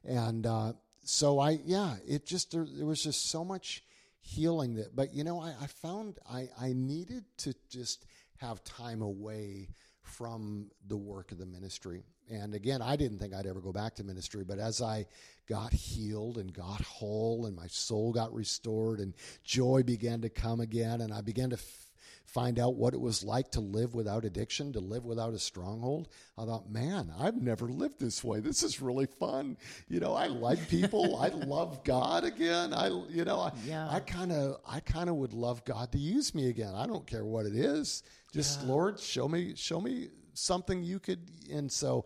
and 0.03 0.47
uh, 0.47 0.73
so 1.03 1.39
I 1.39 1.59
yeah, 1.63 1.95
it 2.07 2.25
just 2.25 2.51
there, 2.51 2.65
there 2.65 2.87
was 2.87 3.03
just 3.03 3.29
so 3.29 3.45
much 3.45 3.83
healing 4.21 4.75
that. 4.75 4.95
But 4.95 5.13
you 5.13 5.23
know, 5.23 5.39
I, 5.39 5.53
I 5.61 5.67
found 5.67 6.17
I 6.29 6.49
I 6.59 6.73
needed 6.73 7.25
to 7.39 7.53
just 7.69 8.05
have 8.37 8.63
time 8.63 9.01
away 9.01 9.69
from 10.01 10.71
the 10.87 10.97
work 10.97 11.31
of 11.31 11.37
the 11.37 11.45
ministry. 11.45 12.03
And 12.29 12.55
again, 12.55 12.81
I 12.81 12.95
didn't 12.95 13.19
think 13.19 13.33
I'd 13.33 13.45
ever 13.45 13.61
go 13.61 13.71
back 13.71 13.95
to 13.95 14.03
ministry, 14.03 14.43
but 14.43 14.59
as 14.59 14.81
I 14.81 15.05
got 15.47 15.73
healed 15.73 16.37
and 16.37 16.51
got 16.53 16.81
whole 16.81 17.45
and 17.45 17.55
my 17.55 17.67
soul 17.67 18.11
got 18.11 18.33
restored 18.33 18.99
and 18.99 19.13
joy 19.43 19.83
began 19.83 20.21
to 20.21 20.29
come 20.29 20.59
again, 20.59 21.01
and 21.01 21.13
I 21.13 21.21
began 21.21 21.51
to 21.51 21.57
f- 21.57 21.91
find 22.25 22.59
out 22.59 22.75
what 22.75 22.93
it 22.93 22.99
was 22.99 23.23
like 23.23 23.51
to 23.51 23.61
live 23.61 23.93
without 23.93 24.25
addiction, 24.25 24.73
to 24.73 24.79
live 24.79 25.05
without 25.05 25.33
a 25.33 25.39
stronghold, 25.39 26.09
I 26.37 26.45
thought, 26.45 26.69
man, 26.69 27.13
I've 27.17 27.41
never 27.41 27.69
lived 27.69 27.99
this 27.99 28.23
way. 28.23 28.39
This 28.39 28.63
is 28.63 28.81
really 28.81 29.05
fun. 29.05 29.57
You 29.87 29.99
know, 29.99 30.13
I 30.13 30.27
like 30.27 30.67
people. 30.67 31.17
I 31.17 31.27
love 31.45 31.83
God 31.83 32.23
again. 32.23 32.73
I, 32.73 32.87
you 33.09 33.23
know, 33.23 33.39
I, 33.39 33.51
yeah. 33.65 33.87
I 33.89 33.99
kind 33.99 34.31
of, 34.31 34.57
I 34.67 34.79
kind 34.79 35.09
of 35.09 35.15
would 35.15 35.33
love 35.33 35.63
God 35.63 35.91
to 35.93 35.97
use 35.97 36.33
me 36.33 36.49
again. 36.49 36.73
I 36.75 36.87
don't 36.87 37.05
care 37.05 37.23
what 37.23 37.45
it 37.45 37.55
is. 37.55 38.03
Just 38.33 38.61
yeah. 38.61 38.67
Lord, 38.67 38.99
show 38.99 39.29
me, 39.29 39.53
show 39.55 39.79
me 39.79 40.09
something 40.35 40.83
you 40.83 40.99
could. 40.99 41.19
And 41.51 41.71
so, 41.71 42.05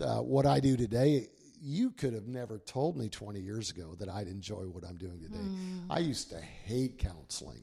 uh, 0.00 0.18
what 0.18 0.46
I 0.46 0.60
do 0.60 0.76
today, 0.76 1.28
you 1.60 1.90
could 1.90 2.12
have 2.12 2.26
never 2.26 2.58
told 2.58 2.96
me 2.96 3.08
20 3.08 3.40
years 3.40 3.70
ago 3.70 3.94
that 3.98 4.08
I'd 4.08 4.26
enjoy 4.26 4.64
what 4.64 4.84
I'm 4.84 4.96
doing 4.96 5.20
today. 5.20 5.36
Mm. 5.36 5.86
I 5.90 6.00
used 6.00 6.30
to 6.30 6.40
hate 6.40 6.98
counseling. 6.98 7.62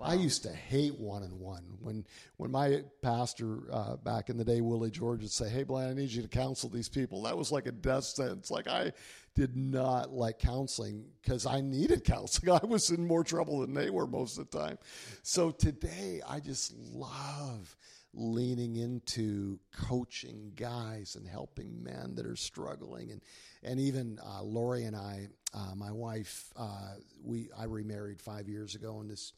Wow. 0.00 0.06
I 0.06 0.14
used 0.14 0.44
to 0.44 0.52
hate 0.52 0.98
one 0.98 1.22
on 1.22 1.38
one. 1.38 1.62
When 1.78 2.06
when 2.38 2.50
my 2.50 2.84
pastor 3.02 3.64
uh, 3.70 3.96
back 3.96 4.30
in 4.30 4.38
the 4.38 4.44
day, 4.44 4.62
Willie 4.62 4.90
George, 4.90 5.20
would 5.20 5.30
say, 5.30 5.50
"Hey, 5.50 5.62
Blaine, 5.62 5.90
I 5.90 5.92
need 5.92 6.10
you 6.10 6.22
to 6.22 6.28
counsel 6.28 6.70
these 6.70 6.88
people," 6.88 7.22
that 7.24 7.36
was 7.36 7.52
like 7.52 7.66
a 7.66 7.72
death 7.72 8.04
sentence. 8.04 8.50
Like 8.50 8.66
I 8.66 8.92
did 9.34 9.56
not 9.56 10.10
like 10.10 10.38
counseling 10.38 11.04
because 11.20 11.44
I 11.44 11.60
needed 11.60 12.04
counseling. 12.04 12.58
I 12.62 12.64
was 12.64 12.88
in 12.88 13.06
more 13.06 13.24
trouble 13.24 13.60
than 13.60 13.74
they 13.74 13.90
were 13.90 14.06
most 14.06 14.38
of 14.38 14.50
the 14.50 14.58
time. 14.58 14.78
So 15.22 15.50
today, 15.50 16.22
I 16.26 16.40
just 16.40 16.72
love 16.94 17.76
leaning 18.12 18.76
into 18.76 19.58
coaching 19.72 20.52
guys 20.56 21.14
and 21.14 21.26
helping 21.26 21.82
men 21.82 22.14
that 22.16 22.26
are 22.26 22.36
struggling 22.36 23.12
and 23.12 23.20
and 23.62 23.78
even 23.78 24.18
uh, 24.24 24.42
Lori 24.42 24.84
and 24.84 24.96
I, 24.96 25.28
uh, 25.52 25.74
my 25.74 25.92
wife, 25.92 26.52
uh, 26.56 26.94
we 27.22 27.50
I 27.56 27.64
remarried 27.64 28.20
five 28.20 28.48
years 28.48 28.74
ago, 28.74 29.00
and 29.00 29.10
this 29.10 29.32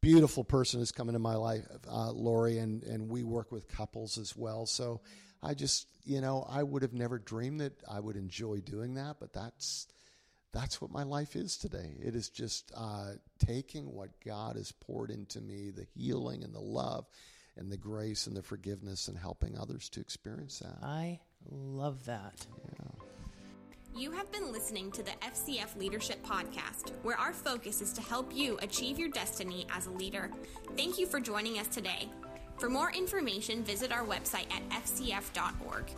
beautiful 0.00 0.44
person 0.44 0.80
has 0.80 0.92
come 0.92 1.08
into 1.08 1.18
my 1.18 1.36
life, 1.36 1.64
uh, 1.90 2.10
Lori, 2.12 2.58
and 2.58 2.82
and 2.84 3.08
we 3.08 3.22
work 3.22 3.50
with 3.50 3.68
couples 3.68 4.18
as 4.18 4.36
well. 4.36 4.66
So 4.66 5.00
I 5.42 5.54
just 5.54 5.86
you 6.04 6.20
know 6.20 6.46
I 6.48 6.62
would 6.62 6.82
have 6.82 6.92
never 6.92 7.18
dreamed 7.18 7.60
that 7.60 7.82
I 7.90 8.00
would 8.00 8.16
enjoy 8.16 8.60
doing 8.60 8.94
that, 8.94 9.16
but 9.20 9.32
that's 9.32 9.86
that's 10.52 10.80
what 10.80 10.90
my 10.90 11.02
life 11.02 11.36
is 11.36 11.56
today. 11.56 11.96
It 12.02 12.14
is 12.14 12.28
just 12.28 12.72
uh, 12.76 13.12
taking 13.38 13.92
what 13.92 14.10
God 14.24 14.56
has 14.56 14.72
poured 14.72 15.10
into 15.10 15.40
me, 15.40 15.70
the 15.70 15.86
healing 15.94 16.44
and 16.44 16.54
the 16.54 16.60
love 16.60 17.06
and 17.56 17.70
the 17.70 17.76
grace 17.76 18.26
and 18.26 18.36
the 18.36 18.42
forgiveness 18.42 19.08
and 19.08 19.16
helping 19.18 19.58
others 19.58 19.88
to 19.90 20.00
experience 20.00 20.58
that. 20.60 20.78
I 20.82 21.20
love 21.50 22.04
that. 22.06 22.46
Yeah. 22.78 23.06
You 23.98 24.10
have 24.10 24.30
been 24.30 24.52
listening 24.52 24.90
to 24.92 25.02
the 25.02 25.12
FCF 25.22 25.74
Leadership 25.78 26.22
Podcast, 26.22 26.92
where 27.02 27.18
our 27.18 27.32
focus 27.32 27.80
is 27.80 27.94
to 27.94 28.02
help 28.02 28.34
you 28.34 28.58
achieve 28.60 28.98
your 28.98 29.08
destiny 29.08 29.66
as 29.74 29.86
a 29.86 29.90
leader. 29.90 30.30
Thank 30.76 30.98
you 30.98 31.06
for 31.06 31.18
joining 31.18 31.58
us 31.58 31.68
today. 31.68 32.10
For 32.58 32.68
more 32.68 32.92
information, 32.92 33.64
visit 33.64 33.92
our 33.92 34.04
website 34.04 34.52
at 34.52 34.68
fcf.org. 34.68 35.90